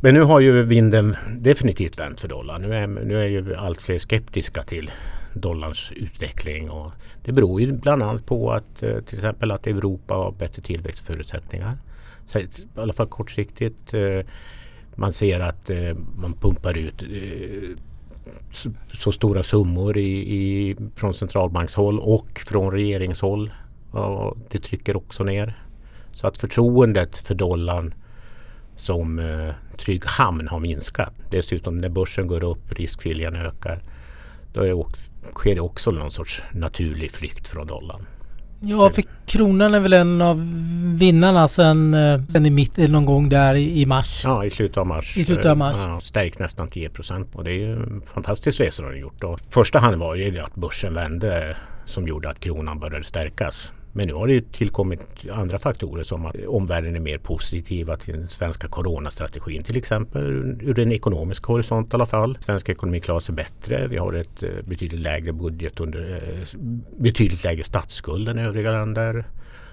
Men 0.00 0.14
nu 0.14 0.22
har 0.22 0.40
ju 0.40 0.62
vinden 0.62 1.16
definitivt 1.38 1.98
vänt 1.98 2.20
för 2.20 2.28
dollarn. 2.28 2.62
Nu 2.62 2.74
är, 2.74 2.86
nu 2.86 3.22
är 3.22 3.26
ju 3.26 3.54
allt 3.54 3.82
fler 3.82 3.98
skeptiska 3.98 4.62
till 4.62 4.90
dollarns 5.34 5.92
utveckling. 5.96 6.70
Och 6.70 6.92
det 7.24 7.32
beror 7.32 7.60
ju 7.60 7.72
bland 7.72 8.02
annat 8.02 8.26
på 8.26 8.52
att 8.52 8.82
eh, 8.82 9.00
till 9.00 9.18
exempel 9.18 9.50
att 9.50 9.66
Europa 9.66 10.14
har 10.14 10.32
bättre 10.32 10.62
tillväxtförutsättningar. 10.62 11.78
Så, 12.26 12.38
I 12.38 12.48
alla 12.74 12.92
fall 12.92 13.06
kortsiktigt. 13.06 13.94
Man 14.94 15.12
ser 15.12 15.40
att 15.40 15.70
man 16.16 16.32
pumpar 16.32 16.78
ut 16.78 17.02
så, 18.52 18.70
så 18.92 19.12
stora 19.12 19.42
summor 19.42 19.98
i, 19.98 20.18
i, 20.18 20.76
från 20.96 21.14
centralbankshåll 21.14 22.00
och 22.00 22.42
från 22.46 22.72
regeringshåll. 22.72 23.52
Och 23.90 24.38
det 24.50 24.58
trycker 24.58 24.96
också 24.96 25.24
ner. 25.24 25.62
Så 26.12 26.26
att 26.26 26.38
förtroendet 26.38 27.18
för 27.18 27.34
dollarn 27.34 27.94
som 28.76 29.18
eh, 29.18 29.54
trygg 29.78 30.04
hamn 30.04 30.48
har 30.48 30.60
minskat. 30.60 31.14
Dessutom 31.30 31.78
när 31.78 31.88
börsen 31.88 32.26
går 32.26 32.44
upp, 32.44 32.72
riskviljan 32.72 33.36
ökar. 33.36 33.82
Då 34.52 34.60
är 34.60 34.66
det 34.66 34.74
också, 34.74 35.10
sker 35.34 35.54
det 35.54 35.60
också 35.60 35.90
någon 35.90 36.10
sorts 36.10 36.42
naturlig 36.52 37.10
flykt 37.10 37.48
från 37.48 37.66
dollarn. 37.66 38.06
Ja, 38.60 38.90
för 38.90 39.04
kronan 39.26 39.74
är 39.74 39.80
väl 39.80 39.92
en 39.92 40.22
av 40.22 40.48
vinnarna 40.98 41.48
sen, 41.48 41.94
eh, 41.94 42.22
sen 42.28 42.46
i 42.46 42.50
mitt, 42.50 42.76
någon 42.76 43.06
gång 43.06 43.28
där 43.28 43.54
i, 43.54 43.80
i 43.80 43.86
mars. 43.86 44.22
Ja, 44.24 44.44
i 44.44 44.50
slutet 44.50 44.76
av 44.76 44.86
mars. 44.86 45.16
I 45.16 45.24
slutet 45.24 45.46
av 45.46 45.56
mars. 45.56 45.76
Ja, 45.78 46.00
stärkt 46.00 46.38
nästan 46.38 46.68
10 46.68 46.88
procent. 46.88 47.28
Och 47.34 47.44
det 47.44 47.50
är 47.50 47.54
ju 47.54 47.72
en 47.72 48.02
fantastisk 48.14 48.60
resa 48.60 48.82
de 48.82 48.88
har 48.88 48.94
gjort. 48.94 49.24
Och 49.24 49.40
första 49.50 49.78
hand 49.78 49.96
var 49.96 50.14
ju 50.14 50.38
att 50.38 50.54
börsen 50.54 50.94
vände 50.94 51.56
som 51.86 52.08
gjorde 52.08 52.30
att 52.30 52.40
kronan 52.40 52.78
började 52.80 53.04
stärkas. 53.04 53.72
Men 53.92 54.06
nu 54.06 54.14
har 54.14 54.26
det 54.26 54.32
ju 54.32 54.40
tillkommit 54.40 55.00
andra 55.32 55.58
faktorer 55.58 56.02
som 56.02 56.26
att 56.26 56.36
omvärlden 56.48 56.96
är 56.96 57.00
mer 57.00 57.18
positiva 57.18 57.96
till 57.96 58.14
den 58.14 58.28
svenska 58.28 58.68
coronastrategin 58.68 59.62
till 59.62 59.76
exempel. 59.76 60.22
Ur 60.60 60.78
en 60.78 60.92
ekonomisk 60.92 61.44
horisont 61.44 61.92
i 61.92 61.94
alla 61.94 62.06
fall. 62.06 62.38
Svensk 62.40 62.68
ekonomi 62.68 63.00
klarar 63.00 63.20
sig 63.20 63.34
bättre. 63.34 63.86
Vi 63.88 63.96
har 63.96 64.12
ett 64.12 64.42
eh, 64.42 64.48
betydligt 64.64 65.00
lägre 65.00 65.32
budget 65.32 65.80
under 65.80 66.22
eh, 66.22 66.60
betydligt 66.98 67.44
lägre 67.44 67.64
statsskuld 67.64 68.28
än 68.28 68.38
övriga 68.38 68.70
länder. 68.70 69.24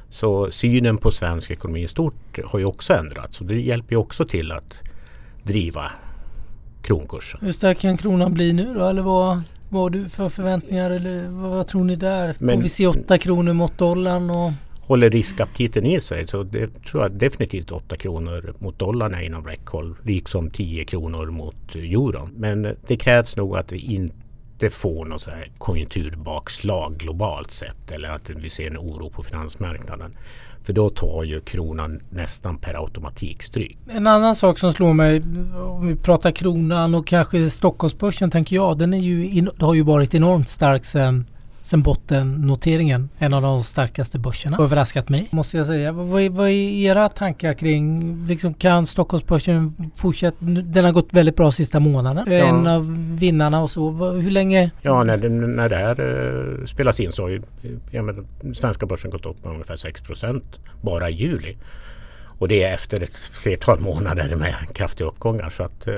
Så 0.10 0.52
synen 0.52 0.98
på 0.98 1.12
svensk 1.12 1.52
ekonomi 1.52 1.84
i 1.84 1.88
stort 1.88 2.40
har 2.46 2.60
ju 2.60 2.66
också 2.66 2.94
ändrats 2.94 3.42
och 3.42 3.48
det 3.48 3.62
hjälper 3.62 3.94
ju 3.94 3.98
också 3.98 4.26
till 4.26 4.52
att 4.52 4.80
driva 5.44 5.92
kronkursen. 6.82 7.40
Hur 7.44 7.52
stark 7.52 7.80
kan 7.80 7.98
kronan 7.98 8.34
bli 8.34 8.54
nu 8.54 8.74
då? 8.74 8.88
Eller 8.88 9.02
vad, 9.02 9.42
vad 9.70 9.82
har 9.82 9.90
du 9.90 10.10
för 10.10 10.30
förväntningar? 10.30 10.92
Eller 10.92 11.28
vad, 11.30 11.68
tror 11.68 11.84
ni 11.84 11.96
där? 11.96 12.36
Men- 12.40 12.56
Får 12.58 12.64
vi 12.64 12.70
se 12.70 12.88
8 12.88 13.18
kronor 13.18 13.54
mot 13.54 13.78
dollarn? 13.78 14.30
Och, 14.30 14.52
Håller 14.82 15.10
riskaptiten 15.10 15.86
i 15.86 16.00
sig 16.00 16.28
så 16.28 16.44
det 16.44 16.84
tror 16.84 17.04
jag 17.04 17.12
definitivt 17.12 17.72
8 17.72 17.98
kronor 17.98 18.54
mot 18.60 18.80
dollarn 18.80 19.14
är 19.14 19.22
inom 19.22 19.46
räckhåll. 19.46 19.96
Liksom 20.04 20.50
10 20.50 20.86
kronor 20.86 21.26
mot 21.26 21.76
euron. 21.76 22.30
Men 22.38 22.76
det 22.88 22.98
krävs 22.98 23.36
nog 23.36 23.58
att 23.58 23.72
vi 23.72 23.78
inte 23.78 24.16
får 24.70 25.06
något 25.06 25.22
så 25.22 25.32
här 25.32 25.52
konjunkturbakslag 25.58 26.98
globalt 26.98 27.52
sett. 27.52 27.92
Eller 27.92 28.10
att 28.10 28.30
vi 28.30 28.50
ser 28.50 28.68
en 28.68 28.78
oro 28.78 29.10
på 29.10 29.24
finansmarknaden. 29.24 30.18
För 30.62 30.74
då 30.74 30.90
tar 30.90 31.24
ju 31.24 31.42
kronan 31.42 32.02
nästan 32.10 32.58
per 32.58 32.74
automatik 32.74 33.44
stryk. 33.44 33.78
en 33.90 34.08
annan 34.08 34.36
sak 34.36 34.60
som 34.60 34.74
slår 34.74 34.94
mig 34.94 35.24
om 35.56 35.88
vi 35.88 35.96
pratar 35.96 36.32
kronan 36.32 36.96
och 36.96 37.08
kanske 37.08 37.50
Stockholmsbörsen 37.50 38.32
tänker 38.32 38.56
jag. 38.56 38.78
Den 38.78 38.94
är 38.94 39.00
ju 39.00 39.48
har 39.60 39.74
ju 39.74 39.84
varit 39.84 40.14
enormt 40.14 40.50
stark 40.50 40.86
sen 40.86 41.26
sen 41.68 41.82
bottennoteringen. 41.82 43.10
En 43.18 43.34
av 43.34 43.42
de 43.42 43.64
starkaste 43.64 44.20
börserna. 44.20 44.58
Överraskat 44.60 45.10
mig 45.10 45.28
måste 45.32 45.58
jag 45.58 45.68
säga. 45.68 45.92
Vad 45.92 46.22
är, 46.22 46.30
vad 46.30 46.48
är 46.48 46.52
era 46.52 47.10
tankar 47.10 47.54
kring 47.54 48.16
liksom 48.28 48.54
kan 48.54 48.86
Stockholmsbörsen 48.86 49.92
fortsätta? 49.96 50.38
Den 50.46 50.86
har 50.86 50.92
gått 50.92 51.14
väldigt 51.14 51.36
bra 51.36 51.52
sista 51.52 51.80
månaden. 51.80 52.26
Ja. 52.28 52.34
En 52.34 52.68
av 52.68 53.16
vinnarna 53.20 53.64
och 53.64 53.72
så. 53.72 53.92
Hur 54.12 54.32
länge? 54.32 54.72
Ja, 54.82 55.04
när 55.04 55.18
det, 55.18 55.30
när 55.30 55.70
det 55.70 55.76
här 55.76 56.00
eh, 56.00 56.66
spelas 56.66 57.00
in 57.00 57.12
så 57.12 57.22
har 57.22 57.30
ju 57.30 57.42
ja, 57.92 58.02
men, 58.02 58.28
svenska 58.56 58.86
börsen 58.86 59.12
gått 59.12 59.26
upp 59.26 59.44
med 59.44 59.54
ungefär 59.54 59.76
6% 59.76 60.42
bara 60.82 61.10
i 61.10 61.14
juli. 61.14 61.58
Och 62.40 62.48
det 62.48 62.64
är 62.64 62.74
efter 62.74 63.04
ett 63.04 63.18
flertal 63.18 63.80
månader 63.80 64.36
med 64.36 64.56
kraftiga 64.74 65.08
uppgångar. 65.08 65.50
Så 65.50 65.64
att 65.64 65.88
eh, 65.88 65.94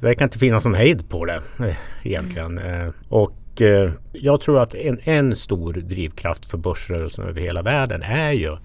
det 0.00 0.06
verkar 0.06 0.24
inte 0.24 0.38
finnas 0.38 0.64
någon 0.64 0.74
hejd 0.74 1.08
på 1.08 1.24
det 1.24 1.40
eh, 1.60 1.76
egentligen. 2.02 2.58
Eh, 2.58 2.88
och 3.08 3.32
eh, 3.60 3.90
jag 4.12 4.40
tror 4.40 4.62
att 4.62 4.74
en, 4.74 5.00
en 5.04 5.36
stor 5.36 5.72
drivkraft 5.72 6.46
för 6.46 6.58
börsrörelsen 6.58 7.24
över 7.24 7.40
hela 7.40 7.62
världen 7.62 8.02
är 8.02 8.32
ju 8.32 8.56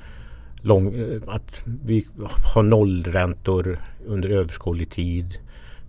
lång, 0.62 0.96
eh, 0.96 1.22
att 1.28 1.64
vi 1.86 2.08
har 2.54 2.64
nollräntor 2.64 3.80
under 4.06 4.30
överskådlig 4.30 4.90
tid. 4.90 5.38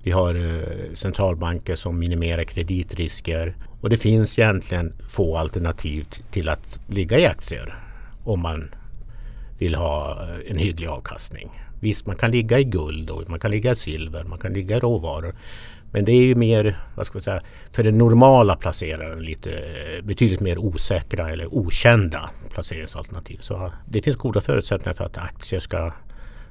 Vi 0.02 0.10
har 0.10 0.34
eh, 0.34 0.94
centralbanker 0.94 1.74
som 1.74 1.98
minimerar 1.98 2.44
kreditrisker. 2.44 3.54
Och 3.80 3.90
det 3.90 3.96
finns 3.96 4.38
egentligen 4.38 4.92
få 5.08 5.36
alternativ 5.36 6.06
till 6.30 6.48
att 6.48 6.80
ligga 6.86 7.18
i 7.18 7.26
aktier 7.26 7.74
om 8.24 8.40
man 8.40 8.74
vill 9.58 9.74
ha 9.74 10.22
eh, 10.22 10.50
en 10.50 10.58
hygglig 10.58 10.86
avkastning. 10.86 11.50
Visst, 11.80 12.06
man 12.06 12.16
kan 12.16 12.30
ligga 12.30 12.58
i 12.58 12.64
guld 12.64 13.10
och 13.10 13.30
man 13.30 13.40
kan 13.40 13.50
ligga 13.50 13.72
i 13.72 13.76
silver, 13.76 14.24
man 14.24 14.38
kan 14.38 14.52
ligga 14.52 14.76
i 14.76 14.80
råvaror. 14.80 15.34
Men 15.92 16.04
det 16.04 16.12
är 16.12 16.22
ju 16.22 16.34
mer, 16.34 16.78
vad 16.94 17.06
ska 17.06 17.18
vi 17.18 17.22
säga, 17.22 17.40
för 17.72 17.82
den 17.82 17.98
normala 17.98 18.56
placeraren 18.56 19.22
lite 19.22 19.50
betydligt 20.02 20.40
mer 20.40 20.58
osäkra 20.58 21.30
eller 21.30 21.54
okända 21.54 22.30
placeringsalternativ. 22.50 23.38
Så 23.40 23.72
det 23.88 24.02
finns 24.02 24.16
goda 24.16 24.40
förutsättningar 24.40 24.94
för 24.94 25.04
att 25.04 25.18
aktier 25.18 25.60
ska 25.60 25.92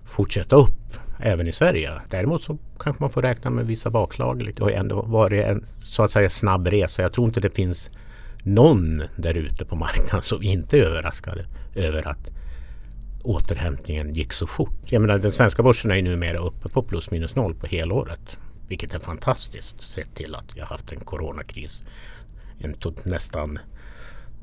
fortsätta 0.05 0.55
upp 0.55 0.97
även 1.19 1.47
i 1.47 1.51
Sverige. 1.51 1.93
Däremot 2.09 2.41
så 2.41 2.57
kanske 2.79 3.03
man 3.03 3.09
får 3.09 3.21
räkna 3.21 3.49
med 3.49 3.67
vissa 3.67 3.89
bakslag. 3.89 4.51
Det 4.55 4.63
har 4.63 4.69
ju 4.69 4.75
ändå 4.75 5.01
varit 5.01 5.45
en 5.45 5.65
så 5.83 6.03
att 6.03 6.11
säga 6.11 6.29
snabb 6.29 6.67
resa. 6.67 7.01
Jag 7.01 7.13
tror 7.13 7.27
inte 7.27 7.39
det 7.39 7.55
finns 7.55 7.91
någon 8.43 9.03
där 9.15 9.37
ute 9.37 9.65
på 9.65 9.75
marknaden 9.75 10.21
som 10.21 10.43
inte 10.43 10.79
är 10.79 10.83
överraskade 10.83 11.45
över 11.75 12.07
att 12.07 12.31
återhämtningen 13.23 14.13
gick 14.13 14.33
så 14.33 14.47
fort. 14.47 14.79
Jag 14.85 15.01
menar 15.01 15.17
den 15.17 15.31
svenska 15.31 15.63
börsen 15.63 15.91
är 15.91 15.95
ju 15.95 16.01
numera 16.01 16.37
uppe 16.37 16.69
på 16.69 16.83
plus 16.83 17.11
minus 17.11 17.35
noll 17.35 17.55
på 17.55 17.67
helåret. 17.67 18.37
Vilket 18.69 18.93
är 18.93 18.99
fantastiskt 18.99 19.81
sett 19.81 20.15
till 20.15 20.35
att 20.35 20.55
vi 20.55 20.59
har 20.59 20.67
haft 20.67 20.91
en 20.91 20.99
coronakris. 20.99 21.83
En 22.59 22.75
to- 22.75 23.09
nästan 23.09 23.59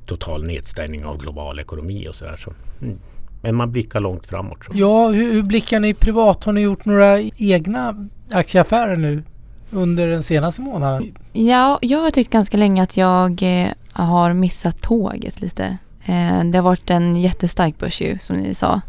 total 0.06 0.46
nedstängning 0.46 1.04
av 1.04 1.18
global 1.18 1.58
ekonomi 1.58 2.08
och 2.08 2.14
sådär. 2.14 2.36
Så, 2.36 2.52
mm. 2.82 2.98
Men 3.42 3.54
man 3.54 3.72
blickar 3.72 4.00
långt 4.00 4.26
framåt. 4.26 4.64
Så. 4.64 4.72
Ja, 4.74 5.08
hur, 5.08 5.32
hur 5.32 5.42
blickar 5.42 5.80
ni 5.80 5.94
privat? 5.94 6.44
Har 6.44 6.52
ni 6.52 6.60
gjort 6.60 6.84
några 6.84 7.20
egna 7.36 8.08
aktieaffärer 8.32 8.96
nu 8.96 9.22
under 9.70 10.06
den 10.06 10.22
senaste 10.22 10.60
månaden? 10.60 11.16
Ja, 11.32 11.78
jag 11.82 11.98
har 11.98 12.10
tyckt 12.10 12.30
ganska 12.30 12.56
länge 12.56 12.82
att 12.82 12.96
jag 12.96 13.42
eh, 13.42 13.68
har 13.92 14.32
missat 14.32 14.82
tåget 14.82 15.40
lite. 15.40 15.64
Eh, 16.04 16.44
det 16.44 16.58
har 16.58 16.62
varit 16.62 16.90
en 16.90 17.16
jättestark 17.16 17.78
börs 17.78 18.00
ju, 18.00 18.18
som 18.18 18.36
ni 18.36 18.54
sa. 18.54 18.80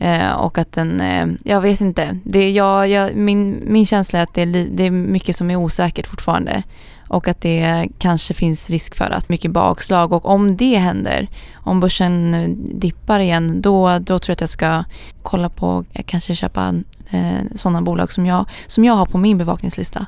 Eh, 0.00 0.32
och 0.32 0.58
att 0.58 0.72
den, 0.72 1.00
eh, 1.00 1.26
jag 1.44 1.60
vet 1.60 1.80
inte. 1.80 2.18
Det, 2.24 2.50
jag, 2.50 2.88
jag, 2.88 3.16
min, 3.16 3.62
min 3.66 3.86
känsla 3.86 4.18
är 4.18 4.22
att 4.22 4.34
det 4.34 4.42
är, 4.42 4.46
li, 4.46 4.68
det 4.72 4.86
är 4.86 4.90
mycket 4.90 5.36
som 5.36 5.50
är 5.50 5.56
osäkert 5.56 6.06
fortfarande. 6.06 6.62
Och 7.08 7.28
att 7.28 7.40
det 7.40 7.88
kanske 7.98 8.34
finns 8.34 8.70
risk 8.70 8.94
för 8.94 9.10
att 9.10 9.28
mycket 9.28 9.50
bakslag. 9.50 10.12
Och 10.12 10.26
om 10.26 10.56
det 10.56 10.76
händer, 10.76 11.28
om 11.54 11.80
börsen 11.80 12.34
eh, 12.34 12.48
dippar 12.74 13.20
igen, 13.20 13.62
då, 13.62 13.98
då 13.98 14.18
tror 14.18 14.30
jag 14.30 14.34
att 14.34 14.40
jag 14.40 14.50
ska 14.50 14.84
kolla 15.22 15.48
på, 15.48 15.84
eh, 15.92 16.04
kanske 16.06 16.34
köpa 16.34 16.74
eh, 17.10 17.44
sådana 17.54 17.82
bolag 17.82 18.12
som 18.12 18.26
jag, 18.26 18.44
som 18.66 18.84
jag 18.84 18.94
har 18.94 19.06
på 19.06 19.18
min 19.18 19.38
bevakningslista. 19.38 20.06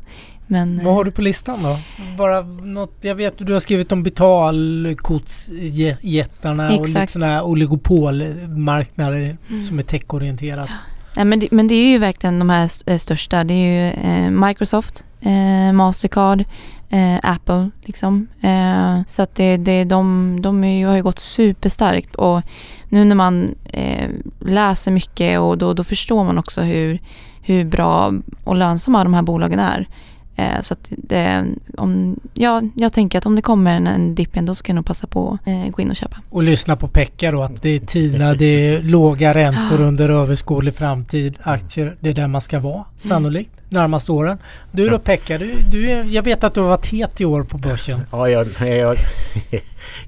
Men, 0.53 0.85
Vad 0.85 0.95
har 0.95 1.05
du 1.05 1.11
på 1.11 1.23
listan 1.23 1.63
då? 1.63 1.79
Bara 2.19 2.43
något, 2.43 2.97
jag 3.01 3.15
vet 3.15 3.41
att 3.41 3.47
du 3.47 3.53
har 3.53 3.61
skrivit 3.61 3.93
om 3.93 4.03
betalkortsjättarna 4.03 6.73
och 6.73 6.89
lite 6.89 7.07
sådana 7.07 7.33
här 7.33 7.43
oligopolmarknader 7.43 9.37
som 9.69 9.79
är 9.79 9.83
techorienterat. 9.83 10.71
Nej, 11.17 11.25
men, 11.25 11.41
det, 11.41 11.49
men 11.51 11.69
det 11.69 11.75
är 11.75 11.87
ju 11.87 11.99
verkligen 11.99 12.39
de 12.39 12.51
här 12.51 12.69
eh, 12.87 12.97
största. 12.97 13.45
Det 13.45 13.55
är 13.55 13.67
ju 13.67 13.91
eh, 13.91 14.31
Microsoft, 14.31 15.05
eh, 15.21 15.73
Mastercard, 15.73 16.45
eh, 16.91 17.19
Apple. 17.23 17.71
Liksom. 17.83 18.27
Eh, 18.41 19.01
så 19.07 19.23
att 19.23 19.35
det, 19.35 19.57
det, 19.57 19.85
de, 19.85 20.39
de 20.43 20.65
är 20.65 20.79
ju, 20.79 20.87
har 20.87 20.97
ju 20.97 21.03
gått 21.03 21.19
superstarkt. 21.19 22.15
Och 22.15 22.43
nu 22.89 23.05
när 23.05 23.17
man 23.17 23.55
eh, 23.65 24.11
läser 24.41 24.91
mycket 24.91 25.41
och 25.41 25.59
då, 25.59 25.73
då 25.73 25.85
förstår 25.85 26.25
man 26.25 26.39
också 26.39 26.61
hur, 26.61 26.99
hur 27.43 27.65
bra 27.65 28.13
och 28.45 28.57
lönsamma 28.57 29.05
de 29.05 29.15
här 29.15 29.23
bolagen 29.23 29.59
är. 29.59 29.89
Eh, 30.37 30.61
så 30.61 30.75
att 30.75 30.93
det, 30.97 31.47
om, 31.77 32.21
ja, 32.35 32.63
jag 32.75 32.93
tänker 32.93 33.19
att 33.19 33.27
om 33.27 33.37
det 33.37 33.43
kommer 33.43 33.71
en, 33.77 33.87
en 33.87 34.15
dipp 34.15 34.37
igen, 34.37 34.47
då 34.47 34.55
ska 34.55 34.71
jag 34.71 34.75
nog 34.75 34.87
passa 34.87 35.07
på 35.07 35.39
att 35.43 35.49
eh, 35.49 35.69
gå 35.69 35.83
in 35.83 35.91
och 35.91 35.97
köpa. 35.97 36.17
Och 36.31 36.43
lyssna 36.43 36.77
på 36.77 36.89
Pekka 36.89 37.31
då 37.31 37.43
att 37.43 37.63
det 37.63 37.69
är 37.69 37.79
TINA, 37.81 38.35
det 38.35 38.45
är 38.45 38.83
låga 38.83 39.35
räntor 39.35 39.81
under 39.89 40.09
överskådlig 40.09 40.75
framtid. 40.75 41.39
Aktier, 41.43 41.97
det 42.01 42.11
är 42.11 42.15
där 42.15 42.29
man 42.29 42.41
ska 42.41 42.61
vara 42.61 42.85
sannolikt 42.97 43.62
närmaste 43.73 44.13
åren. 44.13 44.39
Du 44.73 44.89
då 44.89 44.99
Pekka, 44.99 45.39
du, 45.39 45.55
du, 45.71 45.87
jag 45.91 46.23
vet 46.23 46.45
att 46.45 46.55
du 46.55 46.61
har 46.61 46.69
varit 46.69 46.87
het 46.87 47.21
i 47.21 47.25
år 47.25 47.43
på 47.43 47.59
börsen. 47.59 48.01
Ja, 48.13 48.29
jag, 48.29 48.49
jag, 48.61 48.97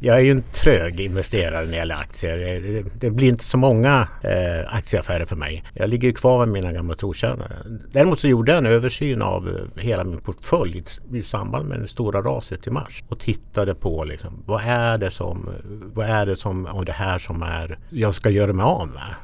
jag 0.00 0.16
är 0.18 0.20
ju 0.20 0.30
en 0.30 0.42
trög 0.42 1.00
investerare 1.00 1.64
när 1.64 1.70
det 1.70 1.76
gäller 1.76 1.94
aktier. 1.94 2.36
Det, 2.36 2.82
det 3.00 3.10
blir 3.10 3.28
inte 3.28 3.44
så 3.44 3.56
många 3.58 4.08
eh, 4.22 4.74
aktieaffärer 4.74 5.24
för 5.26 5.36
mig. 5.36 5.64
Jag 5.74 5.88
ligger 5.90 6.12
kvar 6.12 6.38
med 6.46 6.48
mina 6.48 6.72
gamla 6.72 6.94
trotjänare. 6.94 7.56
Däremot 7.92 8.20
så 8.20 8.28
gjorde 8.28 8.52
jag 8.52 8.58
en 8.58 8.66
översyn 8.66 9.22
av 9.22 9.48
eh, 9.48 9.82
hela 9.82 10.04
min 10.04 10.18
portfölj 10.20 10.84
i- 11.12 11.22
samband 11.22 11.68
med 11.68 11.80
det 11.80 11.88
stora 11.88 12.22
raset 12.22 12.66
i 12.66 12.70
mars 12.70 13.02
och 13.08 13.20
tittade 13.20 13.74
på 13.74 14.04
liksom, 14.04 14.42
vad 14.46 14.62
är 14.64 14.98
det 14.98 15.10
som, 15.10 15.48
vad 15.94 16.06
är 16.06 16.26
det 16.26 16.36
som 16.36 16.66
av 16.66 16.84
det 16.84 16.92
här 16.92 17.18
som 17.18 17.42
är, 17.42 17.78
jag 17.90 18.14
ska 18.14 18.30
göra 18.30 18.52
mig 18.52 18.64
av 18.64 18.88
med. 18.88 19.14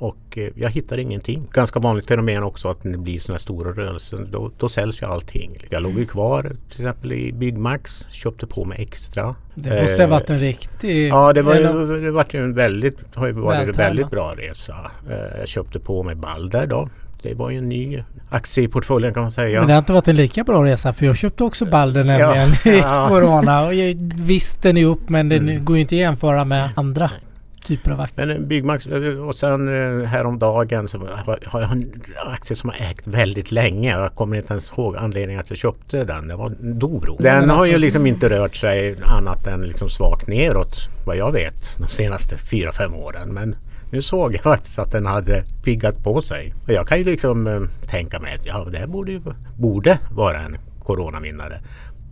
Och 0.00 0.38
eh, 0.38 0.48
jag 0.54 0.70
hittar 0.70 0.98
ingenting. 0.98 1.46
Ganska 1.52 1.80
vanligt 1.80 2.06
fenomen 2.08 2.42
också 2.42 2.68
att 2.70 2.84
när 2.84 2.92
det 2.92 2.98
blir 2.98 3.18
sådana 3.18 3.38
stora 3.38 3.70
rörelser 3.72 4.26
då, 4.32 4.50
då 4.58 4.68
säljs 4.68 5.02
ju 5.02 5.06
allting. 5.06 5.56
Jag 5.70 5.82
låg 5.82 5.98
ju 5.98 6.06
kvar 6.06 6.42
till 6.42 6.80
exempel 6.80 7.12
i 7.12 7.32
Byggmax, 7.32 8.06
köpte 8.10 8.46
på 8.46 8.64
mig 8.64 8.82
extra. 8.82 9.34
Det 9.54 9.80
måste 9.82 9.96
ha 10.02 10.04
Eh, 10.04 10.10
varit 10.10 10.30
en 10.30 10.40
riktig... 10.40 11.08
Ja 11.08 11.32
det 11.32 11.42
var 11.42 11.54
det 12.00 12.10
var 12.10 12.26
ju 12.32 12.40
en 12.44 12.54
väldigt, 12.54 13.14
har 13.14 13.26
ju 13.26 13.32
varit 13.32 13.68
en 13.68 13.72
väldigt 13.74 14.10
bra 14.10 14.34
resa. 14.36 14.90
Eh, 15.10 15.38
Jag 15.38 15.48
köpte 15.48 15.78
på 15.78 16.02
mig 16.02 16.14
Balder 16.14 16.66
då. 16.66 16.88
Det 17.22 17.34
var 17.34 17.50
ju 17.50 17.58
en 17.58 17.68
ny 17.68 18.02
aktie 18.30 18.64
i 18.64 18.68
portföljen 18.68 19.14
kan 19.14 19.22
man 19.22 19.30
säga. 19.32 19.58
Men 19.60 19.66
det 19.68 19.74
har 19.74 19.78
inte 19.78 19.92
varit 19.92 20.08
en 20.08 20.16
lika 20.16 20.44
bra 20.44 20.64
resa 20.64 20.92
för 20.92 21.06
jag 21.06 21.16
köpte 21.16 21.44
också 21.44 21.66
Balder 21.66 22.04
Ja, 22.04 22.04
nämligen 22.34 22.48
i 22.74 22.78
ja. 22.78 23.08
Corona. 23.08 23.66
Och 23.66 23.74
jag, 23.74 24.12
visst 24.16 24.62
den 24.62 24.76
är 24.76 24.84
upp 24.84 25.08
men 25.08 25.28
den 25.28 25.48
Mm. 25.48 25.64
går 25.64 25.76
ju 25.76 25.80
inte 25.82 25.94
att 25.94 25.98
jämföra 25.98 26.44
med 26.44 26.70
andra 26.76 27.10
typer 27.64 27.90
av 27.90 28.00
aktier. 28.00 28.26
Men 28.26 28.36
en 28.36 28.48
Byggmax 28.48 28.86
eh, 28.86 29.26
och 29.26 29.36
sen 29.36 29.68
eh, 29.68 30.06
häromdagen 30.06 30.88
så 30.88 30.98
har 30.98 31.38
har 31.46 31.60
jag 31.60 31.72
en 31.72 31.92
aktie 32.26 32.56
som 32.56 32.72
jag 32.78 32.90
ägt 32.90 33.06
väldigt 33.06 33.52
länge. 33.52 33.90
Jag 33.90 34.14
kommer 34.14 34.36
inte 34.36 34.52
ens 34.52 34.72
ihåg 34.72 34.96
anledningen 34.96 35.40
att 35.40 35.50
jag 35.50 35.58
köpte 35.58 36.04
den. 36.04 36.28
Det 36.28 36.36
var 36.36 36.52
Doro. 36.60 37.16
Den 37.18 37.50
har 37.50 37.66
ju 37.66 37.78
liksom 37.78 38.06
inte 38.06 38.28
rört 38.28 38.56
sig 38.56 38.96
annat 39.02 39.46
än 39.46 39.62
liksom 39.62 39.88
svagt 39.88 40.26
neråt 40.28 40.76
vad 41.06 41.16
jag 41.16 41.32
vet 41.32 41.78
de 41.78 41.88
senaste 41.88 42.36
fyra 42.38 42.72
fem 42.72 42.94
åren. 42.94 43.28
Men 43.28 43.56
nu 43.90 44.02
såg 44.02 44.34
jag 44.34 44.42
faktiskt 44.42 44.78
att 44.78 44.92
den 44.92 45.06
hade 45.06 45.44
piggat 45.64 46.04
på 46.04 46.22
sig. 46.22 46.54
Och 46.66 46.72
jag 46.72 46.88
kan 46.88 46.98
ju 46.98 47.04
liksom 47.04 47.46
eh, 47.46 47.60
tänka 47.86 48.20
mig 48.20 48.34
att 48.34 48.46
ja, 48.46 48.66
det 48.72 48.78
här 48.78 48.86
borde, 48.86 49.12
ju, 49.12 49.20
borde 49.56 49.98
vara 50.10 50.40
en 50.40 50.56
coronavinnare. 50.82 51.60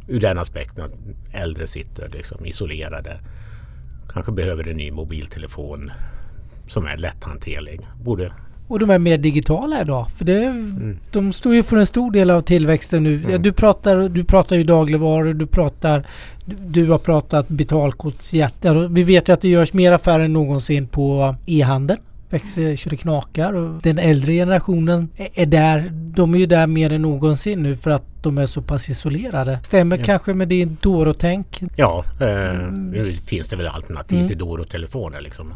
Ur 0.09 0.21
den 0.21 0.39
aspekten 0.39 0.85
att 0.85 0.93
äldre 1.33 1.67
sitter 1.67 2.09
liksom 2.09 2.47
isolerade. 2.47 3.19
Kanske 4.17 4.33
behöver 4.33 4.69
en 4.69 4.77
ny 4.77 4.91
mobiltelefon 4.91 5.91
som 6.69 6.87
är 6.87 6.97
lätthanterlig. 6.97 7.81
Borde 8.05 8.33
och 8.69 8.79
de 8.79 8.91
är 8.91 8.99
mer 8.99 9.19
digitala 9.19 9.81
idag. 9.81 10.07
För 10.17 10.25
det, 10.25 10.45
mm. 10.45 10.99
De 11.13 11.33
står 11.33 11.55
ju 11.55 11.63
för 11.63 11.77
en 11.77 11.87
stor 11.87 12.11
del 12.11 12.31
av 12.31 12.41
tillväxten 12.41 13.03
nu. 13.03 13.17
Mm. 13.17 13.43
Du, 13.43 13.53
pratar, 13.53 14.09
du 14.09 14.25
pratar 14.25 14.57
ju 14.57 14.65
dagligvaror, 14.65 15.33
du 15.35 15.47
pratar 15.47 16.07
du, 16.45 16.57
du 16.57 16.91
har 16.91 16.99
pratat 16.99 17.49
betalkortsjättar. 17.49 18.89
Vi 18.89 19.03
vet 19.03 19.29
ju 19.29 19.33
att 19.33 19.41
det 19.41 19.49
görs 19.49 19.73
mer 19.73 19.93
affärer 19.93 20.25
än 20.25 20.33
någonsin 20.33 20.89
på 20.89 21.35
e-handel 21.47 21.97
växer 22.31 22.77
så 22.77 22.89
det 22.89 22.97
knakar 22.97 23.53
och 23.53 23.83
den 23.83 23.99
äldre 23.99 24.33
generationen 24.33 25.09
är 25.17 25.47
där. 25.47 25.91
De 25.93 26.35
är 26.35 26.39
ju 26.39 26.47
där 26.47 26.67
mer 26.67 26.93
än 26.93 27.03
någonsin 27.03 27.63
nu 27.63 27.77
för 27.77 27.91
att 27.91 28.23
de 28.23 28.39
är 28.39 28.47
så 28.47 28.63
pass 28.63 28.89
isolerade. 28.89 29.59
Stämmer 29.63 29.99
ja. 29.99 30.05
kanske 30.05 30.35
med 30.35 30.49
din 30.49 30.77
Doro-tänk? 30.83 31.63
Ja, 31.77 32.05
eh, 32.21 32.51
mm. 32.51 32.91
nu 32.91 33.13
finns 33.13 33.49
det 33.49 33.57
väl 33.57 33.67
alternativ 33.67 34.19
mm. 34.19 34.29
till 34.29 34.39
Doro-telefoner 34.39 35.21
liksom. 35.21 35.55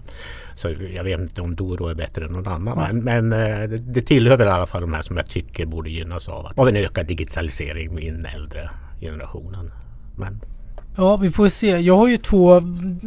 Så 0.54 0.70
jag 0.94 1.04
vet 1.04 1.20
inte 1.20 1.40
om 1.40 1.56
Doro 1.56 1.88
är 1.88 1.94
bättre 1.94 2.24
än 2.24 2.33
någon 2.33 2.46
annan. 2.46 2.78
Ja. 2.78 2.92
Men, 2.92 3.28
men 3.28 3.33
eh, 3.33 3.68
det 3.68 4.02
tillhör 4.02 4.37
väl 4.37 4.46
i 4.46 4.50
alla 4.50 4.66
fall 4.66 4.80
de 4.80 4.92
här 4.92 5.02
som 5.02 5.16
jag 5.16 5.28
tycker 5.28 5.66
borde 5.66 5.90
gynnas 5.90 6.28
av, 6.28 6.52
av 6.56 6.68
en 6.68 6.76
ökad 6.76 7.06
digitalisering 7.06 7.94
med 7.94 8.12
den 8.12 8.26
äldre 8.26 8.70
generationen. 9.00 9.72
Men 10.16 10.40
Ja, 10.96 11.16
vi 11.16 11.31
får 11.31 11.48
se. 11.48 11.66
Jag 11.66 11.96
har 11.96 12.09
ju 12.09 12.16
två 12.16 12.62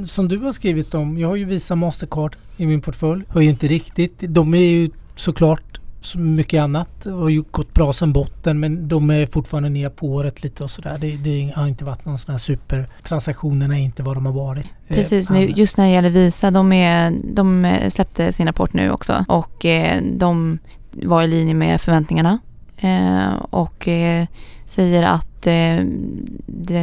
som 0.06 0.28
du 0.28 0.38
har 0.38 0.54
skrivit 0.54 0.94
om. 0.94 1.18
Jag 1.18 1.28
har 1.28 1.36
ju 1.36 1.46
Visa 1.46 1.76
Mastercard 1.76 2.36
i 2.58 2.66
min 2.66 2.82
portfölj. 2.82 3.24
Har 3.30 3.42
ju 3.42 3.50
inte 3.50 3.68
riktigt. 3.68 4.16
De 4.20 4.54
är 4.54 4.58
ju 4.58 4.90
såklart 5.16 5.80
som 6.02 6.36
mycket 6.36 6.62
annat. 6.62 6.90
Det 7.04 7.12
har 7.12 7.30
ju 7.30 7.44
gått 7.52 7.74
bra 7.74 7.94
sedan 7.94 8.14
botten 8.14 8.60
men 8.60 8.88
de 8.88 9.10
är 9.10 9.26
fortfarande 9.26 9.70
ner 9.70 9.90
på 9.90 10.08
året 10.08 10.44
lite 10.44 10.64
och 10.64 10.70
sådär. 10.70 10.98
Det, 11.02 11.18
det 11.18 11.54
har 11.56 11.68
inte 11.68 11.86
varit 11.86 12.06
någon 12.06 12.18
sån 12.18 12.32
här 12.32 12.40
super... 12.40 12.90
Transaktionerna 13.04 13.80
är 13.80 13.84
inte 13.84 14.04
vad 14.04 14.18
de 14.18 14.26
har 14.26 14.34
varit. 14.34 14.66
Eh, 14.88 14.96
Precis, 14.96 15.30
nu, 15.30 15.50
just 15.56 15.78
när 15.78 15.86
det 15.86 15.92
gäller 15.92 16.10
Visa, 16.10 16.52
de, 16.52 16.72
är, 16.74 17.18
de 17.24 17.78
släppte 17.90 18.32
sin 18.32 18.46
rapport 18.48 18.74
nu 18.74 18.92
också 18.92 19.26
och 19.28 19.66
eh, 19.66 20.04
de 20.04 20.60
var 20.92 21.24
i 21.24 21.28
linje 21.28 21.54
med 21.54 21.82
förväntningarna. 21.82 22.40
Eh, 22.84 23.34
och 23.50 23.88
eh, 23.88 24.26
säger 24.66 25.04
att 25.04 25.48
eh, 25.48 25.86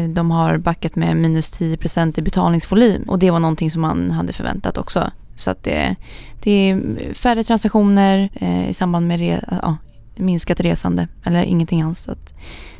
de 0.08 0.30
har 0.30 0.58
backat 0.58 0.96
med 0.96 1.16
minus 1.16 1.60
10% 1.60 2.18
i 2.18 2.22
betalningsvolym 2.22 3.02
och 3.02 3.18
det 3.18 3.30
var 3.30 3.38
någonting 3.38 3.70
som 3.70 3.82
man 3.82 4.10
hade 4.10 4.32
förväntat 4.32 4.78
också. 4.78 5.10
Så 5.36 5.50
att 5.50 5.64
det, 5.64 5.96
det 6.42 6.50
är 6.50 7.14
färre 7.14 7.44
transaktioner 7.44 8.28
eh, 8.34 8.70
i 8.70 8.74
samband 8.74 9.08
med 9.08 9.18
re, 9.20 9.40
ja, 9.62 9.76
minskat 10.20 10.60
resande 10.60 11.08
eller 11.24 11.42
ingenting 11.42 11.82
alls. 11.82 11.98
Så 11.98 12.12
att 12.12 12.34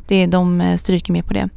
det, 0.07 0.27
de 0.27 0.61
eh, 0.61 0.77
stryker 0.77 1.13
med 1.13 1.27
på 1.27 1.35
det. 1.35 1.49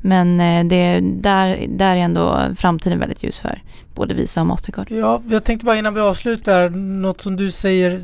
Men 0.00 0.40
eh, 0.40 0.64
det, 0.64 1.00
där, 1.00 1.66
där 1.68 1.96
är 1.96 2.00
ändå 2.00 2.40
framtiden 2.56 2.98
väldigt 2.98 3.22
ljus 3.22 3.38
för 3.38 3.62
både 3.94 4.14
Visa 4.14 4.40
och 4.40 4.46
Mastercard. 4.46 4.90
Ja, 4.90 5.22
jag 5.30 5.44
tänkte 5.44 5.66
bara 5.66 5.76
innan 5.76 5.94
vi 5.94 6.00
avslutar, 6.00 6.70
något 6.70 7.20
som 7.20 7.36
du 7.36 7.50
säger 7.50 8.00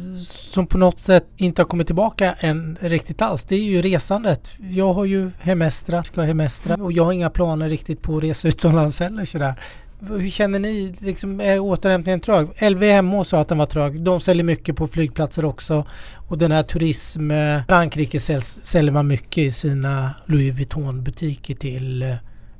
som 0.53 0.67
på 0.67 0.79
något 0.79 1.01
sätt 1.01 1.27
inte 1.37 1.63
har 1.63 1.67
kommit 1.67 1.87
tillbaka 1.87 2.33
än 2.33 2.79
riktigt 2.81 3.23
alls. 3.23 3.45
Det 3.45 3.57
är 3.57 3.61
ju 3.61 3.83
resandet. 3.83 4.57
Jag 4.71 4.93
har 4.93 5.05
ju 5.05 5.31
hemestra, 5.41 6.03
ska 6.03 6.23
hemestra 6.23 6.75
och 6.75 6.93
jag 6.93 7.05
har 7.05 7.13
inga 7.13 7.31
planer 7.31 7.69
riktigt 7.69 8.03
på 8.03 8.17
att 8.17 8.23
resa 8.23 8.49
utomlands 8.49 9.01
heller 9.01 9.25
sådär. 9.25 9.55
Hur 10.01 10.31
känner 10.31 10.59
ni? 10.59 10.95
Liksom, 10.99 11.41
är 11.41 11.59
återhämtningen 11.59 12.21
trög? 12.21 12.49
LVMH 12.71 13.23
sa 13.25 13.41
att 13.41 13.49
den 13.49 13.59
var 13.59 13.67
trög. 13.67 14.01
De 14.01 14.21
säljer 14.21 14.45
mycket 14.45 14.77
på 14.77 14.87
flygplatser 14.87 15.45
också. 15.45 15.87
Och 16.29 16.39
den 16.39 16.53
här 16.53 16.63
turism... 16.63 17.31
Eh, 17.31 17.63
Frankrike 17.69 18.21
säljs, 18.21 18.59
säljer 18.63 18.93
man 18.93 19.07
mycket 19.07 19.39
i 19.39 19.51
sina 19.51 20.15
Louis 20.27 20.55
Vuitton-butiker 20.55 21.55
till 21.55 22.03
eh, 22.03 22.15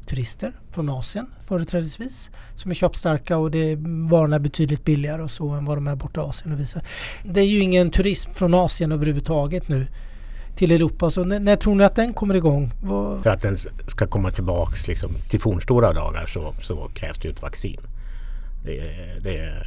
turister 0.07 0.53
från 0.71 0.89
Asien 0.89 1.27
företrädesvis. 1.47 2.31
Som 2.57 2.71
är 2.71 2.75
köpstarka 2.75 3.37
och 3.37 3.51
det, 3.51 3.77
varorna 4.11 4.37
är 4.37 4.41
betydligt 4.41 4.85
billigare 4.85 5.23
och 5.23 5.31
så 5.31 5.51
än 5.51 5.65
vad 5.65 5.77
de 5.77 5.87
är 5.87 5.97
borta 5.97 6.21
i 6.21 6.25
Asien. 6.25 6.53
Och 6.53 6.61
visar. 6.61 6.83
Det 7.25 7.41
är 7.41 7.45
ju 7.45 7.61
ingen 7.61 7.91
turism 7.91 8.33
från 8.33 8.55
Asien 8.55 8.93
överhuvudtaget 8.93 9.69
nu 9.69 9.87
till 10.57 10.73
Europa. 10.73 11.11
Så 11.11 11.25
när, 11.25 11.41
när 11.41 11.57
tror 11.57 11.75
ni 11.75 11.85
att 11.85 11.97
den 11.97 12.15
kommer 12.15 12.35
igång? 12.35 12.73
Vad... 12.83 13.23
För 13.23 13.31
att 13.31 13.43
den 13.43 13.57
ska 13.89 14.07
komma 14.07 14.31
tillbaks 14.31 14.89
liksom, 14.89 15.11
till 15.31 15.41
fornstora 15.41 15.93
dagar 15.93 16.27
så, 16.27 16.55
så 16.63 16.91
krävs 16.95 17.19
det 17.19 17.29
ju 17.29 17.35
ett 17.35 17.43
vaccin. 17.43 17.81
Det, 18.65 18.81
det, 19.23 19.67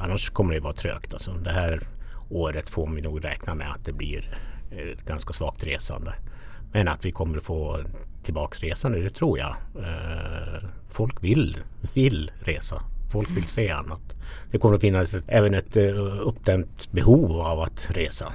annars 0.00 0.30
kommer 0.30 0.54
det 0.54 0.60
vara 0.60 0.72
trögt. 0.72 1.12
Alltså. 1.12 1.32
Det 1.32 1.52
här 1.52 1.80
året 2.28 2.70
får 2.70 2.90
vi 2.94 3.00
nog 3.00 3.24
räkna 3.24 3.54
med 3.54 3.70
att 3.70 3.84
det 3.84 3.92
blir 3.92 4.38
eh, 4.70 4.88
ett 4.88 5.04
ganska 5.04 5.32
svagt 5.32 5.64
resande. 5.64 6.14
Men 6.72 6.88
att 6.88 7.04
vi 7.04 7.12
kommer 7.12 7.36
att 7.36 7.44
få 7.44 7.80
tillbaks 8.24 8.60
resande, 8.60 9.00
det 9.02 9.10
tror 9.10 9.38
jag. 9.38 9.56
Eh, 9.76 10.68
folk 10.88 11.24
vill, 11.24 11.58
vill 11.94 12.30
resa. 12.40 12.82
Folk 13.12 13.30
vill 13.36 13.44
se 13.44 13.70
annat. 13.70 14.00
Det 14.50 14.58
kommer 14.58 14.74
att 14.74 14.80
finnas 14.80 15.14
även 15.26 15.54
ett 15.54 15.76
eh, 15.76 16.20
uppdämt 16.20 16.92
behov 16.92 17.40
av 17.40 17.60
att 17.60 17.90
resa 17.90 18.32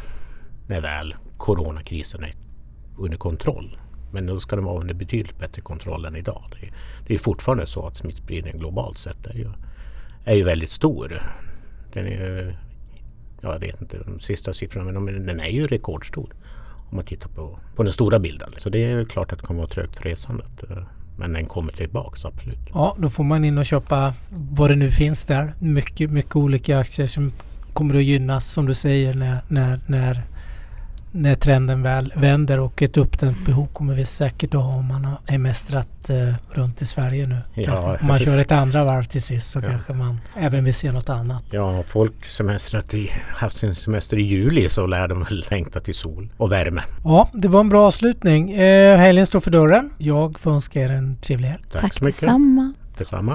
när 0.68 0.82
väl 0.82 1.16
coronakrisen 1.38 2.24
är 2.24 2.34
under 2.98 3.18
kontroll. 3.18 3.78
Men 4.12 4.26
då 4.26 4.40
ska 4.40 4.56
den 4.56 4.66
vara 4.66 4.82
under 4.82 4.94
betydligt 4.94 5.40
bättre 5.40 5.62
kontroll 5.62 6.06
än 6.06 6.16
idag. 6.16 6.44
Det 6.52 6.68
är, 6.68 6.74
det 7.08 7.14
är 7.14 7.20
fortfarande 7.20 7.68
så 7.68 7.88
att 7.88 7.96
smittspridningen 7.96 8.60
globalt 8.60 8.98
sett 8.98 9.26
är 9.26 9.34
ju, 9.34 9.50
är 10.26 10.36
ju 10.36 10.44
väldigt 10.44 10.70
stor. 10.70 11.22
Den 11.94 12.08
är 12.08 12.58
ja, 13.44 13.54
jag 13.54 13.60
vet 13.60 13.82
inte 13.82 13.98
de 14.06 14.20
sista 14.20 14.54
siffrorna 14.54 15.00
men 15.00 15.26
den 15.26 15.40
är 15.40 15.50
ju 15.50 15.68
rekordstor. 15.68 16.34
Om 16.90 16.96
man 16.96 17.06
tittar 17.06 17.30
på, 17.30 17.60
på 17.76 17.84
den 17.84 17.94
stora 17.94 18.20
bilden. 18.20 18.54
Så 18.58 18.70
det 18.70 18.84
är 18.84 19.06
klart 19.06 19.32
att 19.32 19.40
det 19.40 19.46
kommer 19.46 19.64
att 19.64 19.70
vara 19.70 19.74
trögt 19.74 19.98
för 19.98 20.04
resandet. 20.04 20.64
Eh, 20.70 20.84
men 21.18 21.34
den 21.34 21.46
kommer 21.46 21.72
tillbaks 21.72 22.26
absolut. 22.26 22.60
Ja, 22.74 22.96
då 23.00 23.10
får 23.10 23.24
man 23.24 23.46
in 23.46 23.58
och 23.58 23.66
köpa 23.66 24.14
vad 24.30 24.70
det 24.70 24.76
nu 24.76 24.92
finns 24.92 25.26
där. 25.26 25.54
Mycket, 25.60 26.12
mycket 26.12 26.36
olika 26.36 26.80
aktier 26.80 27.08
som 27.08 27.32
kommer 27.74 27.96
att 27.96 28.04
gynnas 28.04 28.46
som 28.48 28.66
du 28.66 28.74
säger 28.74 29.14
när, 29.14 29.38
när, 29.48 29.80
när 29.88 30.22
när 31.15 31.36
trenden 31.36 31.84
väl 31.84 32.13
vänder 32.15 32.60
och 32.60 32.82
ett 32.82 32.97
uppdämt 32.97 33.45
behov 33.45 33.67
kommer 33.73 33.95
vi 33.95 34.06
säkert 34.06 34.54
att 34.54 34.62
ha 34.62 34.76
om 34.76 34.88
man 34.88 35.06
har 35.06 35.17
hemestrat 35.28 36.10
eh, 36.10 36.34
runt 36.52 36.82
i 36.82 36.86
Sverige 36.86 37.28
nu. 37.28 37.38
Ja, 37.54 37.97
om 38.02 38.08
man 38.08 38.19
kör 38.19 38.38
ett 38.38 38.52
andra 38.52 38.84
varv 38.84 39.04
till 39.04 39.21
sist 39.21 39.52
så 39.52 39.60
ja. 39.60 39.69
kanske 39.69 39.93
man 39.93 40.19
även 40.38 40.63
vill 40.63 40.73
se 40.73 40.91
något 40.91 41.10
annat. 41.10 41.43
Ja, 41.52 41.84
folk 41.88 42.26
semestrat 42.26 42.93
i, 42.93 43.12
haft 43.28 43.58
sin 43.58 43.76
semester 43.76 44.19
i 44.19 44.21
juli 44.21 44.69
så 44.69 44.88
lär 44.88 45.08
de 45.08 45.23
väl 45.23 45.45
längta 45.49 45.80
till 45.80 45.95
sol 45.95 46.30
och 46.38 46.52
värme. 46.52 46.82
Ja, 47.04 47.30
det 47.34 47.47
var 47.47 47.60
en 47.60 47.69
bra 47.69 47.88
avslutning. 47.88 48.52
Eh, 48.52 48.97
helgen 48.97 49.28
står 49.28 49.39
för 49.39 49.52
dörren. 49.52 49.89
Jag 49.97 50.39
får 50.39 50.52
önska 50.52 50.82
er 50.82 50.89
en 50.89 51.17
trevlig 51.17 51.47
helg. 51.47 51.63
Tack, 51.71 51.82
Tack 51.82 51.93
så 51.93 52.04
mycket. 52.04 52.21
Detsamma. 52.21 52.73
Detsamma. 52.97 53.32